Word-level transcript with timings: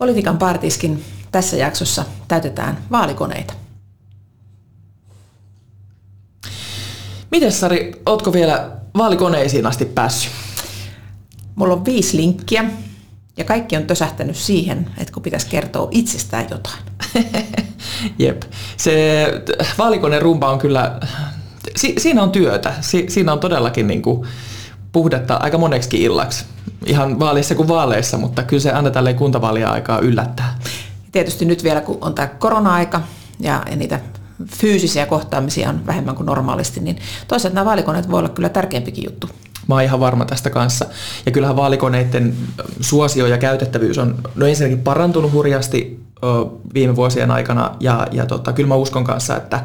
Politiikan 0.00 0.38
partiskin 0.38 1.04
tässä 1.32 1.56
jaksossa 1.56 2.04
täytetään 2.28 2.78
vaalikoneita. 2.90 3.54
Miten 7.30 7.52
Sari, 7.52 7.92
ootko 8.06 8.32
vielä 8.32 8.70
vaalikoneisiin 8.96 9.66
asti 9.66 9.84
päässyt? 9.84 10.32
Mulla 11.54 11.74
on 11.74 11.84
viisi 11.84 12.16
linkkiä 12.16 12.64
ja 13.36 13.44
kaikki 13.44 13.76
on 13.76 13.86
tösähtänyt 13.86 14.36
siihen, 14.36 14.90
että 14.98 15.12
kun 15.12 15.22
pitäisi 15.22 15.46
kertoa 15.46 15.88
itsestään 15.90 16.46
jotain. 16.50 16.82
Jep. 18.18 18.42
Se 18.76 19.26
vaalikoneen 19.78 20.22
rumba 20.22 20.50
on 20.50 20.58
kyllä, 20.58 21.00
si, 21.76 21.94
siinä 21.98 22.22
on 22.22 22.30
työtä. 22.30 22.74
Si, 22.80 23.06
siinä 23.08 23.32
on 23.32 23.40
todellakin 23.40 23.86
niin 23.86 24.02
kuin 24.02 24.28
puhdetta 24.92 25.34
aika 25.34 25.58
moneksi 25.58 26.02
illaksi. 26.02 26.44
Ihan 26.86 27.18
vaaleissa 27.18 27.54
kuin 27.54 27.68
vaaleissa, 27.68 28.18
mutta 28.18 28.42
kyllä 28.42 28.62
se 28.62 28.72
aina 28.72 28.90
tälle 28.90 29.14
kuntavaalia 29.14 29.70
aikaa 29.70 29.98
yllättää. 29.98 30.58
Tietysti 31.12 31.44
nyt 31.44 31.64
vielä, 31.64 31.80
kun 31.80 31.98
on 32.00 32.14
tämä 32.14 32.28
korona-aika 32.28 33.02
ja, 33.40 33.62
ja 33.70 33.76
niitä 33.76 34.00
fyysisiä 34.46 35.06
kohtaamisia 35.06 35.68
on 35.68 35.86
vähemmän 35.86 36.14
kuin 36.14 36.26
normaalisti, 36.26 36.80
niin 36.80 36.98
toisaalta 37.28 37.54
nämä 37.54 37.64
vaalikoneet 37.64 38.10
voi 38.10 38.18
olla 38.18 38.28
kyllä 38.28 38.48
tärkeämpikin 38.48 39.04
juttu. 39.04 39.30
Mä 39.68 39.74
oon 39.74 39.84
ihan 39.84 40.00
varma 40.00 40.24
tästä 40.24 40.50
kanssa. 40.50 40.86
Ja 41.26 41.32
kyllähän 41.32 41.56
vaalikoneiden 41.56 42.34
suosio 42.80 43.26
ja 43.26 43.38
käytettävyys 43.38 43.98
on 43.98 44.14
no 44.34 44.46
ensinnäkin 44.46 44.82
parantunut 44.82 45.32
hurjasti 45.32 46.04
ö, 46.24 46.26
viime 46.74 46.96
vuosien 46.96 47.30
aikana. 47.30 47.76
Ja, 47.80 48.06
ja 48.12 48.26
tota, 48.26 48.52
kyllä 48.52 48.68
mä 48.68 48.74
uskon 48.74 49.04
kanssa, 49.04 49.36
että 49.36 49.64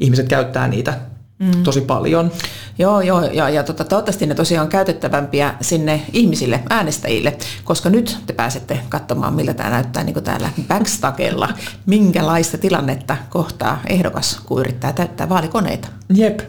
ihmiset 0.00 0.28
käyttää 0.28 0.68
niitä 0.68 0.94
mm. 1.38 1.62
tosi 1.62 1.80
paljon. 1.80 2.30
Joo, 2.78 3.00
joo, 3.00 3.24
ja, 3.24 3.50
ja 3.50 3.62
tota, 3.62 3.84
toivottavasti 3.84 4.26
ne 4.26 4.34
tosiaan 4.34 4.64
on 4.64 4.70
käytettävämpiä 4.70 5.54
sinne 5.60 6.02
ihmisille, 6.12 6.62
äänestäjille, 6.70 7.36
koska 7.64 7.90
nyt 7.90 8.18
te 8.26 8.32
pääsette 8.32 8.80
katsomaan, 8.88 9.34
miltä 9.34 9.54
tämä 9.54 9.70
näyttää 9.70 10.04
niin 10.04 10.24
täällä 10.24 10.50
backstagella, 10.68 11.48
minkälaista 11.86 12.58
tilannetta 12.58 13.16
kohtaa 13.30 13.80
ehdokas, 13.86 14.40
kun 14.44 14.60
yrittää 14.60 14.92
täyttää 14.92 15.28
vaalikoneita. 15.28 15.88
Jep. 16.14 16.40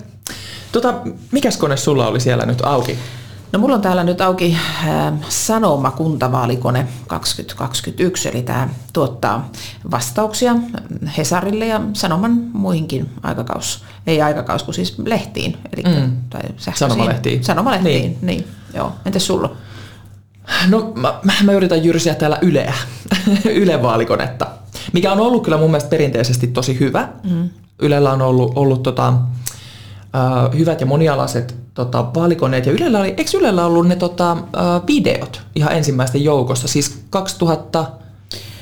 Tota, 0.71 0.93
mikäs 1.31 1.57
kone 1.57 1.77
sulla 1.77 2.07
oli 2.07 2.19
siellä 2.19 2.45
nyt 2.45 2.61
auki? 2.61 2.97
No 3.51 3.59
mulla 3.59 3.75
on 3.75 3.81
täällä 3.81 4.03
nyt 4.03 4.21
auki 4.21 4.57
äh, 4.87 5.13
Sanoma 5.29 5.91
kuntavaalikone 5.91 6.87
2021, 7.07 8.29
eli 8.29 8.41
tämä 8.41 8.69
tuottaa 8.93 9.49
vastauksia 9.91 10.55
Hesarille 11.17 11.67
ja 11.67 11.81
Sanoman 11.93 12.31
muihinkin 12.53 13.09
aikakaus, 13.23 13.83
ei 14.07 14.21
aikakaus, 14.21 14.63
kun 14.63 14.73
siis 14.73 14.99
lehtiin. 15.05 15.57
Eli, 15.73 15.83
mm. 15.83 16.11
tai 16.29 16.41
Sanomalehtiin. 16.73 17.43
Sanomalehtiin, 17.43 18.01
niin. 18.01 18.17
niin. 18.21 18.47
Joo. 18.73 18.91
Entäs 19.05 19.27
sulla? 19.27 19.55
No 20.69 20.91
mä, 20.95 21.19
mä 21.43 21.51
yritän 21.51 21.83
jyrsiä 21.85 22.15
täällä 22.15 22.37
Yleä, 22.41 22.73
Yle 23.61 23.81
vaalikonetta, 23.81 24.47
mikä 24.93 25.11
on 25.11 25.19
ollut 25.19 25.43
kyllä 25.43 25.57
mun 25.57 25.71
mielestä 25.71 25.89
perinteisesti 25.89 26.47
tosi 26.47 26.79
hyvä. 26.79 27.09
Mm. 27.23 27.49
Ylellä 27.79 28.11
on 28.11 28.21
ollut, 28.21 28.51
ollut 28.55 28.83
tota, 28.83 29.13
hyvät 30.57 30.81
ja 30.81 30.87
monialaiset 30.87 31.55
tota, 31.77 32.13
vaalikoneet. 32.15 32.65
Ja 32.65 32.71
Ylellä 32.71 32.99
oli, 32.99 33.13
eikö 33.17 33.37
Ylellä 33.37 33.65
ollut 33.65 33.87
ne 33.87 33.95
tota, 33.95 34.37
videot 34.87 35.41
ihan 35.55 35.73
ensimmäisten 35.73 36.23
joukossa? 36.23 36.67
Siis 36.67 37.03
2000, 37.09 37.85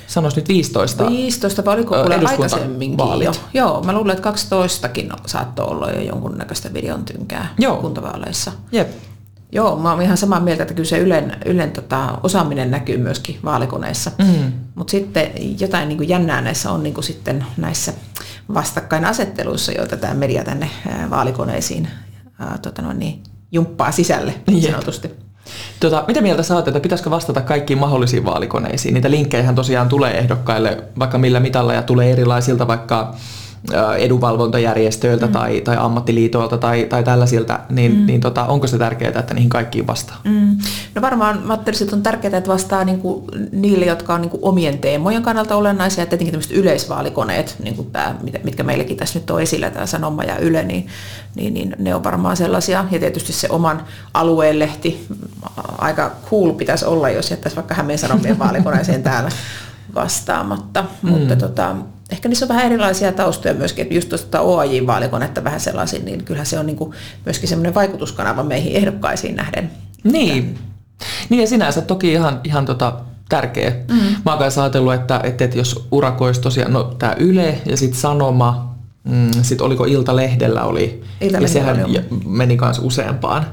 sanois 0.07 0.35
nyt 0.35 0.47
15. 0.47 1.07
15, 1.07 1.65
vai 1.65 1.73
oliko 1.73 1.95
kuule 1.95 2.15
aikaisemminkin 2.15 2.97
vaalit. 2.97 3.25
jo? 3.25 3.33
Joo, 3.53 3.83
mä 3.83 3.93
luulen, 3.93 4.15
että 4.15 4.31
12kin 4.31 5.13
saattoi 5.25 5.65
olla 5.65 5.91
jo 5.91 6.01
jonkunnäköistä 6.01 6.73
videon 6.73 7.05
tynkää 7.05 7.53
Joo. 7.59 7.77
kuntavaaleissa. 7.77 8.51
Jep. 8.71 8.89
Joo, 9.51 9.75
mä 9.75 9.91
oon 9.91 10.01
ihan 10.01 10.17
samaa 10.17 10.39
mieltä, 10.39 10.63
että 10.63 10.73
kyllä 10.73 10.89
se 10.89 10.97
Ylen, 10.97 11.37
Ylen 11.45 11.71
tota, 11.71 12.17
osaaminen 12.23 12.71
näkyy 12.71 12.97
myöskin 12.97 13.39
vaalikoneissa. 13.45 14.11
Mm. 14.17 14.53
Mutta 14.75 14.91
sitten 14.91 15.31
jotain 15.59 15.87
niin 15.87 15.97
kuin 15.97 16.09
jännää 16.09 16.41
näissä 16.41 16.71
on 16.71 16.83
niin 16.83 16.93
kuin 16.93 17.03
sitten 17.03 17.45
näissä 17.57 17.93
vastakkainasetteluissa, 18.53 19.71
joita 19.71 19.97
tämä 19.97 20.13
media 20.13 20.43
tänne 20.43 20.69
vaalikoneisiin 21.09 21.87
ää, 22.39 22.57
tota 22.57 22.81
noin, 22.81 22.99
niin, 22.99 23.23
jumppaa 23.51 23.91
sisälle 23.91 24.33
niin 24.47 24.63
sanotusti. 24.63 25.11
Tota, 25.79 26.03
mitä 26.07 26.21
mieltä 26.21 26.43
sä 26.43 26.55
oot, 26.55 26.67
että 26.67 26.79
pitäisikö 26.79 27.09
vastata 27.09 27.41
kaikkiin 27.41 27.79
mahdollisiin 27.79 28.25
vaalikoneisiin? 28.25 28.93
Niitä 28.93 29.11
linkkejä 29.11 29.53
tosiaan 29.53 29.89
tulee 29.89 30.17
ehdokkaille 30.17 30.83
vaikka 30.99 31.17
millä 31.17 31.39
mitalla 31.39 31.73
ja 31.73 31.83
tulee 31.83 32.11
erilaisilta 32.11 32.67
vaikka 32.67 33.15
edunvalvontajärjestöiltä 33.97 35.25
mm. 35.25 35.31
tai, 35.31 35.61
tai 35.61 35.77
ammattiliitoilta 35.79 36.57
tai, 36.57 36.85
tai 36.89 37.03
tällaisilta, 37.03 37.59
niin, 37.69 37.95
mm. 37.95 38.05
niin 38.05 38.21
tota, 38.21 38.45
onko 38.45 38.67
se 38.67 38.77
tärkeää, 38.77 39.19
että 39.19 39.33
niihin 39.33 39.49
kaikkiin 39.49 39.87
vastaa? 39.87 40.21
Mm. 40.23 40.57
No 40.95 41.01
varmaan 41.01 41.41
mä 41.45 41.53
että 41.53 41.95
on 41.95 42.03
tärkeää, 42.03 42.37
että 42.37 42.51
vastaa 42.51 42.83
niin 42.83 42.99
kuin 42.99 43.25
niille, 43.51 43.85
jotka 43.85 44.13
on 44.13 44.21
niin 44.21 44.29
kuin 44.29 44.43
omien 44.43 44.77
teemojen 44.77 45.23
kannalta 45.23 45.55
olennaisia, 45.55 46.01
ja 46.01 46.05
tietenkin 46.05 46.31
tämmöiset 46.31 46.57
yleisvaalikoneet, 46.57 47.55
niin 47.63 47.75
kuin 47.75 47.91
tämä, 47.91 48.15
mitkä 48.43 48.63
meillekin 48.63 48.97
tässä 48.97 49.19
nyt 49.19 49.31
on 49.31 49.41
esillä, 49.41 49.69
tämä 49.69 49.85
Sanoma 49.85 50.23
ja 50.23 50.37
Yle, 50.37 50.63
niin, 50.63 50.87
niin, 51.35 51.53
niin 51.53 51.75
ne 51.79 51.95
on 51.95 52.03
varmaan 52.03 52.37
sellaisia, 52.37 52.85
ja 52.91 52.99
tietysti 52.99 53.33
se 53.33 53.47
oman 53.49 53.83
alueen 54.13 54.59
lehti, 54.59 55.07
aika 55.77 56.11
cool 56.31 56.53
pitäisi 56.53 56.85
olla, 56.85 57.09
jos 57.09 57.31
jättäisi 57.31 57.55
vaikka 57.55 57.75
Hämeen 57.75 57.99
Sanomien 57.99 58.39
vaalikoneeseen 58.39 59.03
täällä 59.03 59.29
vastaamatta, 59.95 60.85
mm. 61.01 61.09
mutta 61.09 61.35
tota, 61.35 61.75
ehkä 62.11 62.29
niissä 62.29 62.45
on 62.45 62.49
vähän 62.49 62.65
erilaisia 62.65 63.11
taustoja 63.11 63.53
myöskin, 63.53 63.83
että 63.83 63.95
just 63.95 64.09
tuosta 64.09 64.41
OAJ-vaalikonetta 64.41 65.43
vähän 65.43 65.59
sellaisin, 65.59 66.05
niin 66.05 66.23
kyllähän 66.23 66.45
se 66.45 66.59
on 66.59 66.65
niin 66.65 66.77
kuin 66.77 66.91
myöskin 67.25 67.49
semmoinen 67.49 67.75
vaikutuskanava 67.75 68.43
meihin 68.43 68.75
ehdokkaisiin 68.75 69.35
nähden. 69.35 69.71
Niin. 70.03 70.57
Niin 71.29 71.41
ja 71.41 71.47
sinänsä 71.47 71.81
toki 71.81 72.11
ihan, 72.11 72.41
ihan 72.43 72.65
tota 72.65 72.99
tärkeä. 73.29 73.69
Mm-hmm. 73.69 74.15
Mä 74.25 74.33
oon 74.33 74.43
ajatellut, 74.61 74.93
että, 74.93 75.21
että, 75.23 75.45
että 75.45 75.57
jos 75.57 75.87
urakoisi 75.91 76.41
tosiaan, 76.41 76.73
no 76.73 76.83
tää 76.83 77.15
Yle 77.19 77.61
ja 77.65 77.77
sitten 77.77 77.99
Sanoma, 77.99 78.75
mm, 79.03 79.31
sitten 79.41 79.65
oliko 79.65 79.85
Ilta-lehdellä 79.85 80.63
oli, 80.63 81.03
Ilta 81.21 81.37
ja 81.37 81.47
sehän 81.47 81.85
oli. 81.85 82.01
meni 82.25 82.57
kanssa 82.57 82.83
useampaan 82.83 83.45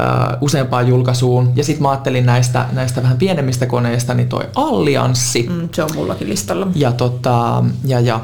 uh, 0.00 0.36
useampaan 0.40 0.88
julkaisuun. 0.88 1.52
Ja 1.56 1.64
sitten 1.64 1.82
mä 1.82 1.90
ajattelin 1.90 2.26
näistä, 2.26 2.66
näistä 2.72 3.02
vähän 3.02 3.18
pienemmistä 3.18 3.66
koneista, 3.66 4.14
niin 4.14 4.28
toi 4.28 4.44
Allianssi. 4.54 5.46
Mm, 5.48 5.68
se 5.74 5.82
on 5.82 5.90
mullakin 5.94 6.28
listalla. 6.28 6.68
Ja, 6.74 6.92
tota, 6.92 7.64
ja, 7.84 8.00
ja 8.00 8.20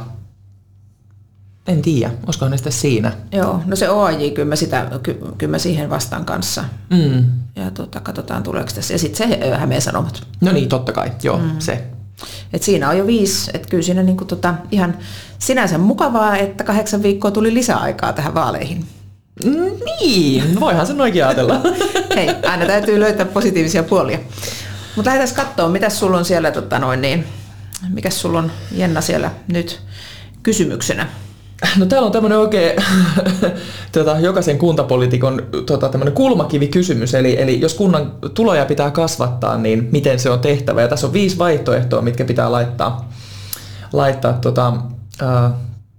en 1.68 1.82
tiedä, 1.82 2.10
olisikohan 2.26 2.52
ne 2.64 2.70
siinä. 2.70 3.12
Joo, 3.32 3.60
no 3.66 3.76
se 3.76 3.90
OAJ, 3.90 4.30
kyllä 4.30 4.48
mä, 4.48 4.56
sitä, 4.56 4.90
ky, 5.02 5.20
kyllä 5.38 5.50
mä 5.50 5.58
siihen 5.58 5.90
vastaan 5.90 6.24
kanssa. 6.24 6.64
Mm. 6.90 7.24
Ja 7.56 7.70
tota, 7.70 8.00
katsotaan 8.00 8.42
tuleeko 8.42 8.70
tässä. 8.74 8.94
Ja 8.94 8.98
sitten 8.98 9.28
se 9.28 9.56
Hämeen 9.56 9.82
Sanomat. 9.82 10.22
No 10.40 10.52
niin, 10.52 10.68
totta 10.68 10.92
kai, 10.92 11.12
joo, 11.22 11.38
mm. 11.38 11.50
se. 11.58 11.84
Et 12.52 12.62
siinä 12.62 12.88
on 12.88 12.98
jo 12.98 13.06
viisi, 13.06 13.50
että 13.54 13.68
kyllä 13.68 13.82
siinä 13.82 14.02
niinku 14.02 14.24
tota, 14.24 14.54
ihan 14.70 14.98
sinänsä 15.38 15.78
mukavaa, 15.78 16.36
että 16.36 16.64
kahdeksan 16.64 17.02
viikkoa 17.02 17.30
tuli 17.30 17.54
lisäaikaa 17.54 18.12
tähän 18.12 18.34
vaaleihin. 18.34 18.86
Niin, 20.00 20.60
voihan 20.60 20.86
se 20.86 20.94
noinkin 20.94 21.24
ajatella. 21.24 21.60
Hei, 22.16 22.28
aina 22.42 22.66
täytyy 22.66 23.00
löytää 23.00 23.26
positiivisia 23.26 23.82
puolia. 23.82 24.18
Mutta 24.96 25.10
lähdetään 25.10 25.46
katsoa, 25.46 25.68
mitä 25.68 25.90
sulla 25.90 26.18
on 26.18 26.24
siellä, 26.24 26.50
tota 26.50 26.78
noin, 26.78 27.00
niin, 27.00 27.24
mikä 27.88 28.10
sulla 28.10 28.38
on 28.38 28.52
Jenna 28.72 29.00
siellä 29.00 29.30
nyt 29.48 29.80
kysymyksenä? 30.42 31.08
No 31.76 31.86
täällä 31.86 32.06
on 32.06 32.12
tämmöinen 32.12 32.38
oikein 32.38 32.72
tota, 33.92 34.20
jokaisen 34.20 34.58
kuntapolitiikon 34.58 35.42
tota, 35.66 35.90
kulmakivikysymys, 36.14 37.14
eli, 37.14 37.40
eli 37.42 37.60
jos 37.60 37.74
kunnan 37.74 38.12
tuloja 38.34 38.64
pitää 38.64 38.90
kasvattaa, 38.90 39.58
niin 39.58 39.88
miten 39.92 40.18
se 40.18 40.30
on 40.30 40.40
tehtävä? 40.40 40.82
Ja 40.82 40.88
tässä 40.88 41.06
on 41.06 41.12
viisi 41.12 41.38
vaihtoehtoa, 41.38 42.02
mitkä 42.02 42.24
pitää 42.24 42.52
laittaa, 42.52 43.12
laittaa 43.92 44.32
tota, 44.32 44.72
äh, 45.22 45.52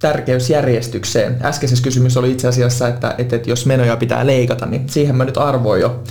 tärkeysjärjestykseen. 0.05 1.37
Äskeisessä 1.43 1.83
kysymys 1.83 2.17
oli 2.17 2.31
itse 2.31 2.47
asiassa, 2.47 2.87
että, 2.87 3.15
että, 3.17 3.35
että 3.35 3.49
jos 3.49 3.65
menoja 3.65 3.97
pitää 3.97 4.25
leikata, 4.25 4.65
niin 4.65 4.89
siihen 4.89 5.15
mä 5.15 5.25
nyt 5.25 5.37
arvoin 5.37 5.81
jo, 5.81 6.03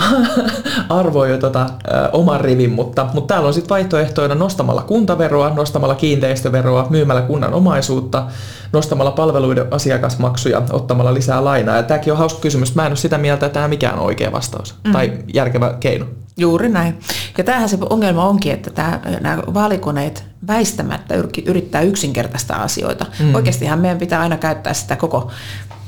arvoin 0.88 1.30
jo 1.30 1.38
tota, 1.38 1.66
ö, 1.66 2.08
oman 2.12 2.40
rivin, 2.40 2.70
mutta, 2.70 3.08
mutta 3.12 3.34
täällä 3.34 3.46
on 3.46 3.54
sitten 3.54 3.68
vaihtoehtoina 3.68 4.34
nostamalla 4.34 4.82
kuntaveroa, 4.82 5.50
nostamalla 5.54 5.94
kiinteistöveroa, 5.94 6.86
myymällä 6.90 7.22
kunnan 7.22 7.54
omaisuutta, 7.54 8.26
nostamalla 8.72 9.10
palveluiden 9.10 9.66
asiakasmaksuja, 9.70 10.62
ottamalla 10.70 11.14
lisää 11.14 11.44
lainaa. 11.44 11.76
Ja 11.76 11.82
tämäkin 11.82 12.12
on 12.12 12.18
hauska 12.18 12.40
kysymys. 12.40 12.74
Mä 12.74 12.86
en 12.86 12.90
ole 12.90 12.96
sitä 12.96 13.18
mieltä, 13.18 13.46
että 13.46 13.54
tämä 13.54 13.68
mikään 13.68 13.98
on 13.98 14.06
oikea 14.06 14.32
vastaus 14.32 14.74
mm. 14.84 14.92
tai 14.92 15.12
järkevä 15.34 15.74
keino. 15.80 16.06
Juuri 16.38 16.68
näin. 16.68 16.98
Ja 17.38 17.44
tämähän 17.44 17.68
se 17.68 17.78
ongelma 17.90 18.24
onkin, 18.24 18.52
että 18.52 18.70
tämä, 18.70 19.00
nämä 19.20 19.42
vaalikoneet 19.54 20.24
väistämättä 20.46 21.14
yrittää 21.46 21.80
yksinkertaista 21.80 22.54
asioita. 22.54 23.06
Mm. 23.20 23.34
Oikeastihan 23.34 23.78
meidän 23.78 23.98
pitää 23.98 24.20
aina 24.20 24.36
käyttää 24.36 24.74
sitä 24.74 24.96
koko 24.96 25.30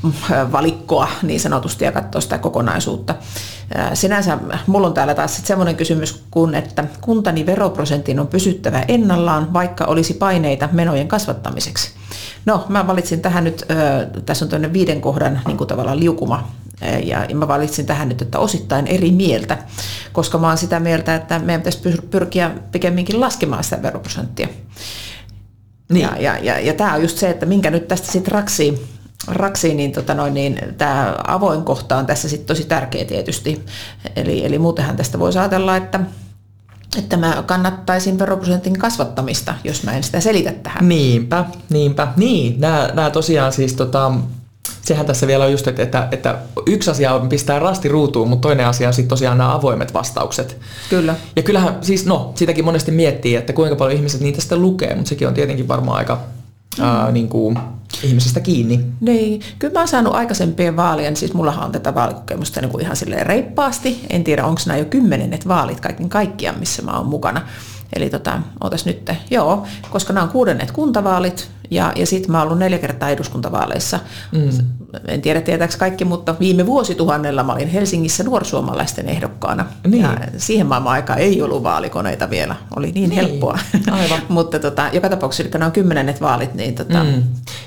mm, 0.03 0.13
valikkoa 0.53 1.09
niin 1.23 1.41
sanotusti 1.41 1.85
ja 1.85 1.93
katsoa 1.93 2.21
sitä 2.21 2.39
kokonaisuutta. 2.39 3.15
Sinänsä 3.95 4.39
mulla 4.67 4.87
on 4.87 4.95
täällä 4.95 5.15
taas 5.15 5.41
semmoinen 5.45 5.77
kysymys 5.77 6.25
kuin, 6.31 6.55
että 6.55 6.85
kuntani 7.01 7.47
veroprosentin 7.47 8.21
on 8.21 8.27
pysyttävä 8.27 8.85
ennallaan, 8.89 9.53
vaikka 9.53 9.85
olisi 9.85 10.15
paineita 10.15 10.69
menojen 10.73 11.09
kasvattamiseksi. 11.09 11.91
No, 12.47 12.65
mä 12.69 12.87
valitsin 12.87 13.21
tähän 13.21 13.45
nyt, 13.45 13.65
äh, 13.71 14.23
tässä 14.27 14.45
on 14.45 14.49
tämmöinen 14.49 14.73
viiden 14.73 15.01
kohdan 15.01 15.41
niin 15.47 15.57
kuin 15.57 15.69
tavallaan 15.69 16.01
liukuma 16.01 16.49
Ja 17.05 17.27
mä 17.35 17.49
valitsin 17.49 17.87
tähän 17.87 18.09
nyt, 18.09 18.23
että 18.23 18.39
osittain 18.39 18.87
eri 18.87 19.11
mieltä, 19.11 19.59
koska 20.13 20.39
mä 20.39 20.49
oon 20.49 20.59
sitä 20.59 20.81
mieltä, 20.81 21.15
että 21.15 21.39
meidän 21.39 21.61
pitäisi 21.61 21.99
pyrkiä 22.11 22.51
pikemminkin 22.73 23.21
laskemaan 23.21 23.65
sitä 23.65 23.83
veroprosenttia. 23.83 24.49
Niin. 25.93 26.03
Ja, 26.03 26.17
ja, 26.21 26.39
ja, 26.39 26.61
ja 26.61 26.75
tämä 26.75 26.95
on 26.95 27.03
just 27.03 27.19
se, 27.19 27.31
että 27.31 27.47
minkä 27.47 27.71
nyt 27.71 27.89
tästä 27.89 28.13
sitten 28.13 28.33
raksii, 28.33 28.87
raksii 29.29 29.75
niin, 29.75 29.93
tota 29.93 30.15
noin, 30.15 30.35
niin 30.35 30.61
tämä 30.79 31.17
avoin 31.27 31.63
kohta 31.63 31.97
on 31.97 32.07
tässä 32.07 32.29
sitten 32.29 32.47
tosi 32.47 32.65
tärkeä 32.65 33.05
tietysti. 33.05 33.65
Eli, 34.17 34.47
eli 34.47 34.59
muutenhan 34.59 34.97
tästä 34.97 35.19
voisi 35.19 35.39
ajatella, 35.39 35.77
että 35.77 36.01
että 36.99 37.17
mä 37.17 37.43
kannattaisin 37.47 38.19
veroprosentin 38.19 38.79
kasvattamista, 38.79 39.55
jos 39.65 39.83
mä 39.83 39.93
en 39.93 40.03
sitä 40.03 40.21
selitä 40.21 40.53
tähän. 40.53 40.89
Niinpä, 40.89 41.45
niinpä. 41.71 42.09
Niin, 42.17 42.61
nämä 42.61 43.11
tosiaan 43.13 43.53
siis 43.53 43.75
tota, 43.75 44.13
sehän 44.89 45.07
tässä 45.07 45.27
vielä 45.27 45.45
on 45.45 45.53
just, 45.53 45.69
että, 45.69 45.83
että, 45.83 46.09
että 46.13 46.39
yksi 46.67 46.91
asia 46.91 47.15
on 47.15 47.29
pistää 47.29 47.59
rasti 47.59 47.89
ruutuun, 47.89 48.29
mutta 48.29 48.49
toinen 48.49 48.67
asia 48.67 48.89
on 48.89 48.95
sitten 48.95 49.09
tosiaan 49.09 49.39
nämä 49.39 49.55
avoimet 49.55 49.95
vastaukset. 49.95 50.57
Kyllä. 50.91 51.15
Ja 51.37 51.43
kyllähän, 51.43 51.79
siis 51.81 52.07
no, 52.07 52.33
sitäkin 52.35 52.65
monesti 52.65 52.91
miettii, 52.91 53.37
että 53.37 53.53
kuinka 53.53 53.77
paljon 53.77 53.97
ihmiset 53.97 54.21
niitä 54.21 54.41
sitten 54.41 54.63
lukee, 54.63 54.95
mutta 54.95 55.09
sekin 55.09 55.29
on 55.29 55.35
tietenkin 55.35 55.69
varmaan 55.69 55.99
aika 55.99 56.21
mm. 56.79 56.85
ää, 56.85 57.13
niin 57.13 57.29
kuin, 57.29 57.59
ihmisestä 58.03 58.41
kiinni. 58.41 58.81
Niin, 59.01 59.41
kyllä 59.59 59.73
mä 59.73 59.79
oon 59.79 59.89
saanut 59.89 60.15
aikaisempien 60.15 60.77
vaalien, 60.77 61.17
siis 61.17 61.35
mullahan 61.35 61.65
on 61.65 61.73
tätä 61.73 61.95
vaalikokemusta 61.95 62.61
niin 62.61 62.71
kuin 62.71 62.85
ihan 62.85 62.97
silleen 62.97 63.27
reippaasti. 63.27 64.01
En 64.11 64.25
tiedä, 64.25 64.45
onko 64.45 64.61
nämä 64.67 64.79
jo 64.79 64.85
kymmenennet 64.85 65.49
vaalit 65.49 65.81
kaiken 65.81 66.09
kaikkiaan, 66.09 66.59
missä 66.59 66.83
mä 66.83 66.97
oon 66.97 67.07
mukana. 67.07 67.43
Eli 67.97 68.11
tota, 68.11 68.39
ootas 68.61 68.87
nyt, 68.87 69.11
joo, 69.31 69.67
koska 69.91 70.13
nämä 70.13 70.25
on 70.25 70.31
kuudennet 70.31 70.71
kuntavaalit 70.71 71.51
ja, 71.71 71.93
ja 71.97 72.07
sitten 72.07 72.33
mä 72.33 72.39
oon 72.39 72.47
ollut 72.47 72.59
neljä 72.59 72.79
kertaa 72.79 73.09
eduskuntavaaleissa. 73.09 74.01
Mm. 74.33 74.51
En 75.09 75.23
tiedä 75.23 75.41
tietääkö 75.41 75.75
kaikki, 75.79 76.05
mutta 76.05 76.35
viime 76.41 76.67
vuosituhannella 76.67 77.43
mä 77.43 77.53
olin 77.53 77.69
Helsingissä 77.69 78.25
nuorsuomalaisten 78.25 79.09
ehdokkaana. 79.09 79.67
Niin. 79.87 80.03
Ja 80.03 80.19
siihen 80.37 80.67
maailman 80.67 80.93
aikaan 80.93 81.19
ei 81.19 81.43
ollut 81.43 81.63
vaalikoneita 81.63 82.31
vielä, 82.31 82.57
oli 82.77 82.93
niin, 82.93 83.11
niin. 83.11 83.13
helppoa. 83.13 83.59
Aivan. 83.91 84.21
mutta 84.29 84.59
tota, 84.59 84.91
joka 84.93 85.09
tapauksessa, 85.09 85.43
eli 85.43 85.51
nämä 85.51 85.67
on 85.67 85.73
kymmenennet 85.73 86.21
vaalit. 86.21 86.55
Niin 86.55 86.75
tota... 86.75 87.05
mm. 87.05 87.23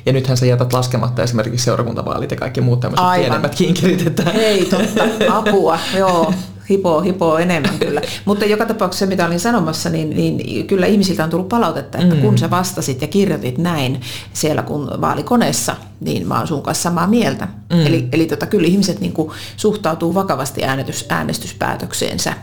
Ja 0.05 0.13
nythän 0.13 0.37
sä 0.37 0.45
jätät 0.45 0.73
laskematta 0.73 1.23
esimerkiksi 1.23 1.65
seurakuntavaalit 1.65 2.31
ja 2.31 2.37
kaikki 2.37 2.61
muut 2.61 2.79
tämmöiset 2.79 3.07
pienemmät 3.15 3.55
kinkerit. 3.55 4.07
Että... 4.07 4.31
Ei 4.31 4.65
totta, 4.65 5.03
apua, 5.29 5.79
joo 5.97 6.33
hipoo, 6.71 7.01
hipoo 7.01 7.37
enemmän 7.37 7.79
kyllä. 7.79 8.01
Mutta 8.25 8.45
joka 8.45 8.65
tapauksessa, 8.65 9.05
mitä 9.05 9.25
olin 9.25 9.39
sanomassa, 9.39 9.89
niin, 9.89 10.09
niin 10.09 10.67
kyllä 10.67 10.85
ihmisiltä 10.85 11.23
on 11.23 11.29
tullut 11.29 11.49
palautetta, 11.49 11.97
että 11.97 12.15
mm. 12.15 12.21
kun 12.21 12.37
sä 12.37 12.49
vastasit 12.49 13.01
ja 13.01 13.07
kirjoitit 13.07 13.57
näin 13.57 14.01
siellä 14.33 14.63
kun 14.63 14.91
vaalikoneessa, 15.01 15.75
niin 15.99 16.27
mä 16.27 16.37
oon 16.37 16.47
sun 16.47 16.61
kanssa 16.61 16.83
samaa 16.83 17.07
mieltä. 17.07 17.47
Mm. 17.73 17.85
Eli, 17.85 18.07
eli 18.11 18.25
tota, 18.25 18.45
kyllä 18.45 18.67
ihmiset 18.67 18.99
niin 18.99 19.13
kuin, 19.13 19.31
suhtautuu 19.57 20.13
vakavasti 20.13 20.63
äänestys, 20.63 21.05
äänestyspäätökseensä. 21.09 22.33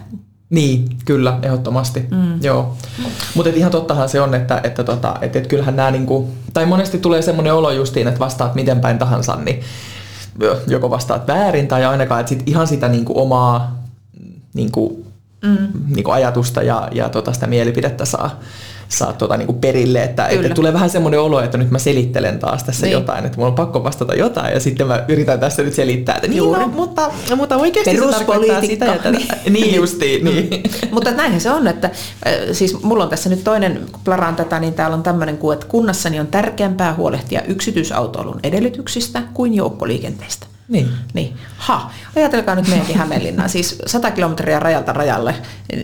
Niin, 0.50 0.88
kyllä, 1.04 1.38
ehdottomasti. 1.42 2.00
Mm. 2.10 2.42
Joo. 2.42 2.76
Mutta 3.34 3.50
ihan 3.54 3.70
tottahan 3.70 4.08
se 4.08 4.20
on, 4.20 4.34
että, 4.34 4.60
että, 4.64 4.84
tota, 4.84 5.14
että, 5.20 5.38
että 5.38 5.48
kyllähän 5.48 5.76
nämä, 5.76 5.90
niinku, 5.90 6.28
tai 6.52 6.66
monesti 6.66 6.98
tulee 6.98 7.22
semmoinen 7.22 7.54
olo 7.54 7.70
justiin, 7.70 8.08
että 8.08 8.20
vastaat 8.20 8.54
miten 8.54 8.80
päin 8.80 8.98
tahansa, 8.98 9.36
niin 9.36 9.60
joko 10.66 10.90
vastaat 10.90 11.26
väärin 11.26 11.68
tai 11.68 11.84
ainakaan, 11.84 12.20
että 12.20 12.28
sit 12.28 12.42
ihan 12.46 12.66
sitä 12.66 12.88
niinku 12.88 13.20
omaa 13.20 13.77
niin 14.58 14.72
kuin, 14.72 15.04
mm. 15.42 15.68
niin 15.88 16.04
kuin 16.04 16.14
ajatusta 16.14 16.62
ja, 16.62 16.88
ja 16.92 17.08
tota 17.08 17.32
sitä 17.32 17.46
mielipidettä 17.46 18.04
saa, 18.04 18.40
saa 18.88 19.12
tota 19.12 19.36
niin 19.36 19.46
kuin 19.46 19.58
perille. 19.58 20.02
Että, 20.02 20.26
että 20.26 20.48
tulee 20.48 20.72
vähän 20.72 20.90
semmoinen 20.90 21.20
olo, 21.20 21.40
että 21.40 21.58
nyt 21.58 21.70
mä 21.70 21.78
selittelen 21.78 22.38
taas 22.38 22.64
tässä 22.64 22.86
niin. 22.86 22.92
jotain, 22.92 23.24
että 23.24 23.38
mulla 23.38 23.48
on 23.48 23.54
pakko 23.54 23.84
vastata 23.84 24.14
jotain 24.14 24.54
ja 24.54 24.60
sitten 24.60 24.86
mä 24.86 25.04
yritän 25.08 25.40
tässä 25.40 25.62
nyt 25.62 25.74
selittää, 25.74 26.14
että 26.14 26.28
niin, 26.28 26.52
no, 26.52 26.68
mutta, 26.68 27.10
mutta 27.36 27.56
oikeasti 27.56 27.96
se 27.96 28.10
tarkoittaa 28.10 28.60
sitä 28.60 28.84
ja 28.84 28.92
tätä. 28.92 29.10
Niin, 29.10 29.28
niin 29.52 29.74
justiin. 29.74 30.24
Niin. 30.24 30.62
mutta 30.94 31.10
näinhän 31.10 31.40
se 31.40 31.50
on, 31.50 31.68
että 31.68 31.90
siis 32.52 32.82
mulla 32.82 33.04
on 33.04 33.10
tässä 33.10 33.30
nyt 33.30 33.44
toinen, 33.44 33.80
kun 33.92 34.00
plaraan 34.04 34.36
tätä, 34.36 34.60
niin 34.60 34.74
täällä 34.74 34.96
on 34.96 35.02
tämmöinen 35.02 35.38
kuin, 35.38 35.54
että 35.54 35.66
kunnassani 35.66 36.20
on 36.20 36.26
tärkeämpää 36.26 36.94
huolehtia 36.94 37.42
yksityisautoilun 37.42 38.40
edellytyksistä 38.42 39.22
kuin 39.34 39.54
joukkoliikenteestä. 39.54 40.46
Niin. 40.68 40.88
niin. 41.14 41.36
Ha, 41.56 41.90
ajatelkaa 42.16 42.54
nyt 42.54 42.68
meidänkin 42.68 42.96
Hämeenlinnaa, 42.96 43.48
siis 43.48 43.78
100 43.86 44.10
kilometriä 44.10 44.60
rajalta 44.60 44.92
rajalle, 44.92 45.34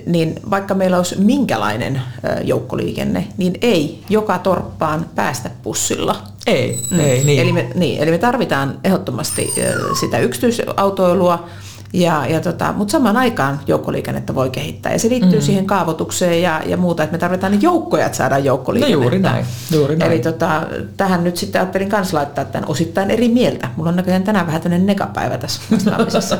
niin 0.07 0.41
vaikka 0.51 0.75
meillä 0.75 0.97
olisi 0.97 1.21
minkälainen 1.21 2.03
joukkoliikenne, 2.43 3.27
niin 3.37 3.59
ei 3.63 4.05
joka 4.09 4.39
torppaan 4.39 5.07
päästä 5.15 5.51
pussilla. 5.63 6.23
Ei, 6.47 6.79
mm. 6.91 7.01
ei 7.01 7.25
niin. 7.25 7.41
Eli 7.41 7.53
me, 7.53 7.71
niin. 7.75 8.03
Eli 8.03 8.11
me 8.11 8.19
tarvitaan 8.19 8.79
ehdottomasti 8.85 9.55
sitä 10.01 10.19
yksityisautoilua, 10.19 11.49
ja, 11.94 12.26
ja 12.26 12.41
tota, 12.41 12.73
mutta 12.73 12.93
samaan 12.93 13.17
aikaan 13.17 13.61
joukkoliikennettä 13.67 14.35
voi 14.35 14.50
kehittää 14.50 14.93
ja 14.93 14.99
se 14.99 15.08
liittyy 15.08 15.38
mm. 15.38 15.43
siihen 15.43 15.67
kaavoitukseen 15.67 16.43
ja, 16.43 16.62
ja 16.67 16.76
muuta, 16.76 17.02
että 17.02 17.14
me 17.14 17.19
tarvitaan 17.19 17.52
niin 17.52 17.62
joukkoja, 17.62 18.06
että 18.06 18.19
saadaan 18.19 18.44
joukkoliikennettä. 18.44 18.99
No 18.99 19.02
juuri 19.02 19.19
näin. 19.19 19.46
Juuri 19.73 19.96
näin. 19.96 20.12
Eli 20.12 20.20
tota, 20.20 20.62
tähän 20.96 21.25
nyt 21.25 21.37
sitten 21.37 21.61
ajattelin 21.61 21.88
kans 21.88 22.12
laittaa 22.12 22.44
tämän 22.44 22.69
osittain 22.69 23.11
eri 23.11 23.29
mieltä. 23.29 23.69
Mulla 23.76 23.91
on 23.91 23.96
näköjään 23.96 24.23
tänään 24.23 24.46
vähän 24.46 24.61
tämmöinen 24.61 24.87
negapäivä 24.87 25.38
tässä 25.38 25.62
vastaamisessa. 25.70 26.38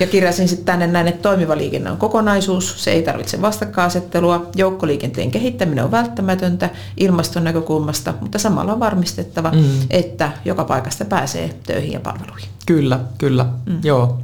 ja 0.00 0.06
kirjasin 0.06 0.48
sitten 0.48 0.66
tänne 0.66 0.86
näin, 0.86 1.08
että 1.08 1.22
toimiva 1.22 1.56
liikenne 1.56 1.90
on 1.90 1.96
kokonaisuus, 1.96 2.84
se 2.84 2.90
ei 2.90 3.02
tarvitse 3.02 3.42
vastakkainasettelua, 3.42 4.50
joukkoliikenteen 4.56 5.30
kehittäminen 5.30 5.84
on 5.84 5.90
välttämätöntä 5.90 6.70
ilmaston 6.96 7.44
näkökulmasta, 7.44 8.14
mutta 8.20 8.38
samalla 8.38 8.72
on 8.72 8.80
varmistettava, 8.80 9.50
mm. 9.50 9.64
että 9.90 10.32
joka 10.44 10.64
paikasta 10.64 11.04
pääsee 11.04 11.54
töihin 11.66 11.92
ja 11.92 12.00
palveluihin. 12.00 12.48
Kyllä, 12.66 13.00
kyllä, 13.18 13.46
mm. 13.66 13.80
joo. 13.84 14.18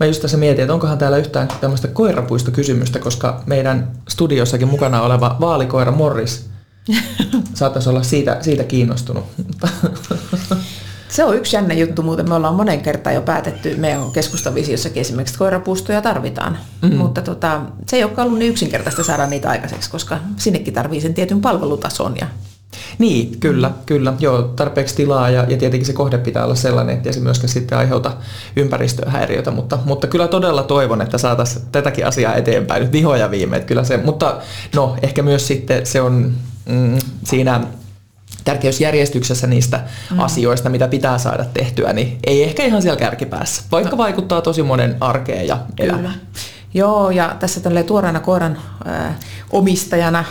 Mä 0.00 0.06
just 0.06 0.22
tässä 0.22 0.36
mietin, 0.36 0.62
että 0.62 0.74
onkohan 0.74 0.98
täällä 0.98 1.16
yhtään 1.16 1.48
tämmöistä 1.60 1.88
koirapuistokysymystä, 1.88 2.98
koska 2.98 3.42
meidän 3.46 3.90
studiossakin 4.08 4.68
mukana 4.68 5.02
oleva 5.02 5.36
vaalikoira 5.40 5.92
Morris 5.92 6.50
saattaisi 7.54 7.88
olla 7.88 8.02
siitä, 8.02 8.38
siitä 8.40 8.64
kiinnostunut. 8.64 9.24
Se 11.08 11.24
on 11.24 11.36
yksi 11.36 11.56
jännä 11.56 11.74
juttu 11.74 12.02
muuten. 12.02 12.28
Me 12.28 12.34
ollaan 12.34 12.54
monen 12.54 12.80
kertaan 12.80 13.14
jo 13.14 13.22
päätetty, 13.22 13.76
meidän 13.76 14.12
keskustavisiossakin 14.12 15.00
esimerkiksi, 15.00 15.32
että 15.32 15.38
koirapuistoja 15.38 16.02
tarvitaan. 16.02 16.58
Mm. 16.82 16.94
Mutta 16.94 17.22
tota, 17.22 17.62
se 17.86 17.96
ei 17.96 18.04
olekaan 18.04 18.26
ollut 18.26 18.38
niin 18.38 18.50
yksinkertaista 18.50 19.04
saada 19.04 19.26
niitä 19.26 19.50
aikaiseksi, 19.50 19.90
koska 19.90 20.18
sinnekin 20.36 20.74
tarvii 20.74 21.00
sen 21.00 21.14
tietyn 21.14 21.40
palvelutason 21.40 22.16
ja 22.20 22.26
niin, 22.98 23.40
kyllä, 23.40 23.70
kyllä. 23.86 24.14
Joo, 24.18 24.42
tarpeeksi 24.42 24.96
tilaa 24.96 25.30
ja, 25.30 25.44
ja 25.48 25.56
tietenkin 25.56 25.86
se 25.86 25.92
kohde 25.92 26.18
pitää 26.18 26.44
olla 26.44 26.54
sellainen, 26.54 26.96
että 26.96 27.12
se 27.12 27.20
myöskään 27.20 27.48
sitten 27.48 27.78
aiheuta 27.78 28.12
ympäristöhäiriötä, 28.56 29.50
mutta, 29.50 29.78
mutta 29.84 30.06
kyllä 30.06 30.28
todella 30.28 30.62
toivon, 30.62 31.02
että 31.02 31.18
saataisiin 31.18 31.64
tätäkin 31.72 32.06
asiaa 32.06 32.34
eteenpäin 32.34 32.82
nyt 32.82 32.92
vihoja 32.92 33.30
viime. 33.30 33.60
Kyllä 33.60 33.84
se, 33.84 33.96
mutta 33.96 34.36
no, 34.74 34.96
ehkä 35.02 35.22
myös 35.22 35.46
sitten 35.46 35.86
se 35.86 36.00
on 36.00 36.32
mm, 36.68 36.98
siinä 37.24 37.60
tärkeysjärjestyksessä 38.44 39.46
niistä 39.46 39.80
mm. 40.10 40.20
asioista, 40.20 40.68
mitä 40.68 40.88
pitää 40.88 41.18
saada 41.18 41.44
tehtyä, 41.44 41.92
niin 41.92 42.18
ei 42.26 42.44
ehkä 42.44 42.64
ihan 42.64 42.82
siellä 42.82 42.98
kärkipäässä, 42.98 43.62
vaikka 43.72 43.90
no. 43.90 43.98
vaikuttaa 43.98 44.40
tosi 44.40 44.62
monen 44.62 44.96
arkeen 45.00 45.46
ja 45.46 45.58
elämään. 45.78 46.02
Kyllä. 46.02 46.38
Joo, 46.74 47.10
ja 47.10 47.36
tässä 47.40 47.60
tälle 47.60 47.82
tuoreena 47.82 48.20
koiran 48.20 48.58
ää, 48.84 49.18
omistajana, 49.50 50.24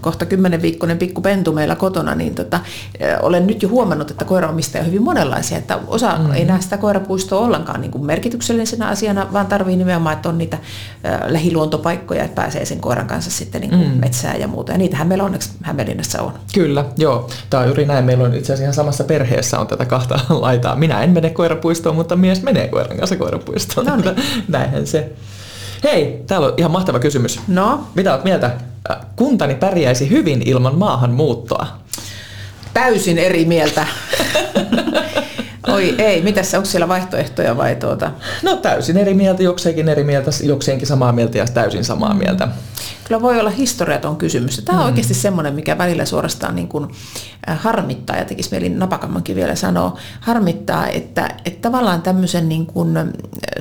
kohta 0.00 0.26
kymmenen 0.26 0.62
viikkoinen 0.62 0.98
pikku 0.98 1.20
pentu 1.20 1.52
meillä 1.52 1.76
kotona, 1.76 2.14
niin 2.14 2.34
tota, 2.34 2.60
ää, 3.00 3.18
olen 3.22 3.46
nyt 3.46 3.62
jo 3.62 3.68
huomannut, 3.68 4.10
että 4.10 4.24
koiraomistajia 4.24 4.82
on 4.82 4.86
hyvin 4.86 5.02
monenlaisia, 5.02 5.58
että 5.58 5.78
osa 5.86 6.18
mm. 6.18 6.32
ei 6.32 6.44
näe 6.44 6.60
sitä 6.60 6.76
koirapuistoa 6.76 7.40
ollenkaan 7.40 7.80
niin 7.80 7.90
kuin 7.90 8.06
merkityksellisenä 8.06 8.88
asiana, 8.88 9.32
vaan 9.32 9.46
tarvii 9.46 9.76
nimenomaan, 9.76 10.16
että 10.16 10.28
on 10.28 10.38
niitä 10.38 10.58
ää, 11.04 11.24
lähiluontopaikkoja, 11.26 12.24
että 12.24 12.42
pääsee 12.42 12.64
sen 12.64 12.80
koiran 12.80 13.06
kanssa 13.06 13.30
sitten 13.30 13.60
niin 13.60 13.70
kuin 13.70 13.88
mm. 13.88 14.00
metsään 14.00 14.40
ja 14.40 14.48
muuta, 14.48 14.72
ja 14.72 14.78
niitähän 14.78 15.08
meillä 15.08 15.24
onneksi 15.24 15.50
Hämeenlinnassa 15.62 16.22
on. 16.22 16.32
Kyllä, 16.54 16.84
joo. 16.96 17.28
Tämä 17.50 17.60
on 17.60 17.66
juuri 17.66 17.86
näin. 17.86 18.04
Meillä 18.04 18.24
on 18.24 18.34
itse 18.34 18.52
asiassa 18.52 18.76
samassa 18.76 19.04
perheessä 19.04 19.58
on 19.58 19.66
tätä 19.66 19.84
kahta 19.84 20.20
laitaa. 20.28 20.76
Minä 20.76 21.02
en 21.02 21.10
mene 21.10 21.30
koirapuistoon, 21.30 21.96
mutta 21.96 22.16
mies 22.16 22.42
menee 22.42 22.68
koiran 22.68 22.96
kanssa 22.98 23.16
koirapuistoon. 23.16 23.86
No 23.86 23.96
niin. 23.96 24.16
Näinhän 24.48 24.86
se. 24.86 25.12
Hei, 25.84 26.22
täällä 26.26 26.46
on 26.46 26.54
ihan 26.56 26.70
mahtava 26.70 26.98
kysymys. 26.98 27.40
No? 27.48 27.86
Mitä 27.94 28.12
olet 28.12 28.24
mieltä? 28.24 28.46
Äh, 28.90 28.96
kuntani 29.16 29.54
pärjäisi 29.54 30.10
hyvin 30.10 30.42
ilman 30.44 30.78
maahanmuuttoa. 30.78 31.66
Täysin 32.74 33.18
eri 33.18 33.44
mieltä. 33.44 33.86
Oi 35.68 35.94
ei, 35.98 36.22
mitäs 36.22 36.54
onko 36.54 36.66
siellä 36.66 36.88
vaihtoehtoja 36.88 37.56
vai 37.56 37.76
tuota? 37.76 38.10
No 38.42 38.56
täysin 38.56 38.96
eri 38.96 39.14
mieltä, 39.14 39.42
jokseenkin 39.42 39.88
eri 39.88 40.04
mieltä, 40.04 40.30
jokseenkin 40.42 40.86
samaa 40.86 41.12
mieltä 41.12 41.38
ja 41.38 41.46
täysin 41.46 41.84
samaa 41.84 42.14
mieltä. 42.14 42.48
Kyllä 43.04 43.22
voi 43.22 43.40
olla 43.40 43.50
historiaton 43.50 44.16
kysymys. 44.16 44.62
Tämä 44.64 44.78
on 44.78 44.84
mm. 44.84 44.88
oikeasti 44.88 45.14
semmoinen, 45.14 45.54
mikä 45.54 45.78
välillä 45.78 46.04
suorastaan 46.04 46.56
niin 46.56 46.68
kuin 46.68 46.88
äh, 47.48 47.60
harmittaa, 47.60 48.16
ja 48.16 48.24
tekisi 48.24 48.50
mieli 48.50 48.68
napakammankin 48.68 49.36
vielä 49.36 49.54
sanoa, 49.54 49.96
harmittaa, 50.20 50.88
että, 50.88 51.28
että 51.44 51.68
tavallaan 51.68 52.02
tämmöisen, 52.02 52.48
niin 52.48 52.66
kuin, 52.66 52.96
äh, 52.96 53.06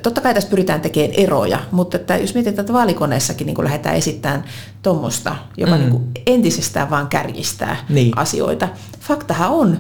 totta 0.03 0.21
kai 0.21 0.33
tässä 0.33 0.49
pyritään 0.49 0.81
tekemään 0.81 1.13
eroja, 1.13 1.59
mutta 1.71 1.97
että 1.97 2.17
jos 2.17 2.33
mietitään, 2.33 2.63
että 2.63 2.73
vaalikoneessakin 2.73 3.45
niin 3.47 3.55
kuin 3.55 3.65
lähdetään 3.65 3.95
esittämään 3.95 4.43
tuommoista, 4.81 5.35
joka 5.57 5.71
mm. 5.71 5.79
niin 5.79 5.91
kuin 5.91 6.03
entisestään 6.25 6.89
vaan 6.89 7.07
kärjistää 7.07 7.77
niin. 7.89 8.17
asioita. 8.17 8.67
Faktahan 8.99 9.49
on, 9.49 9.77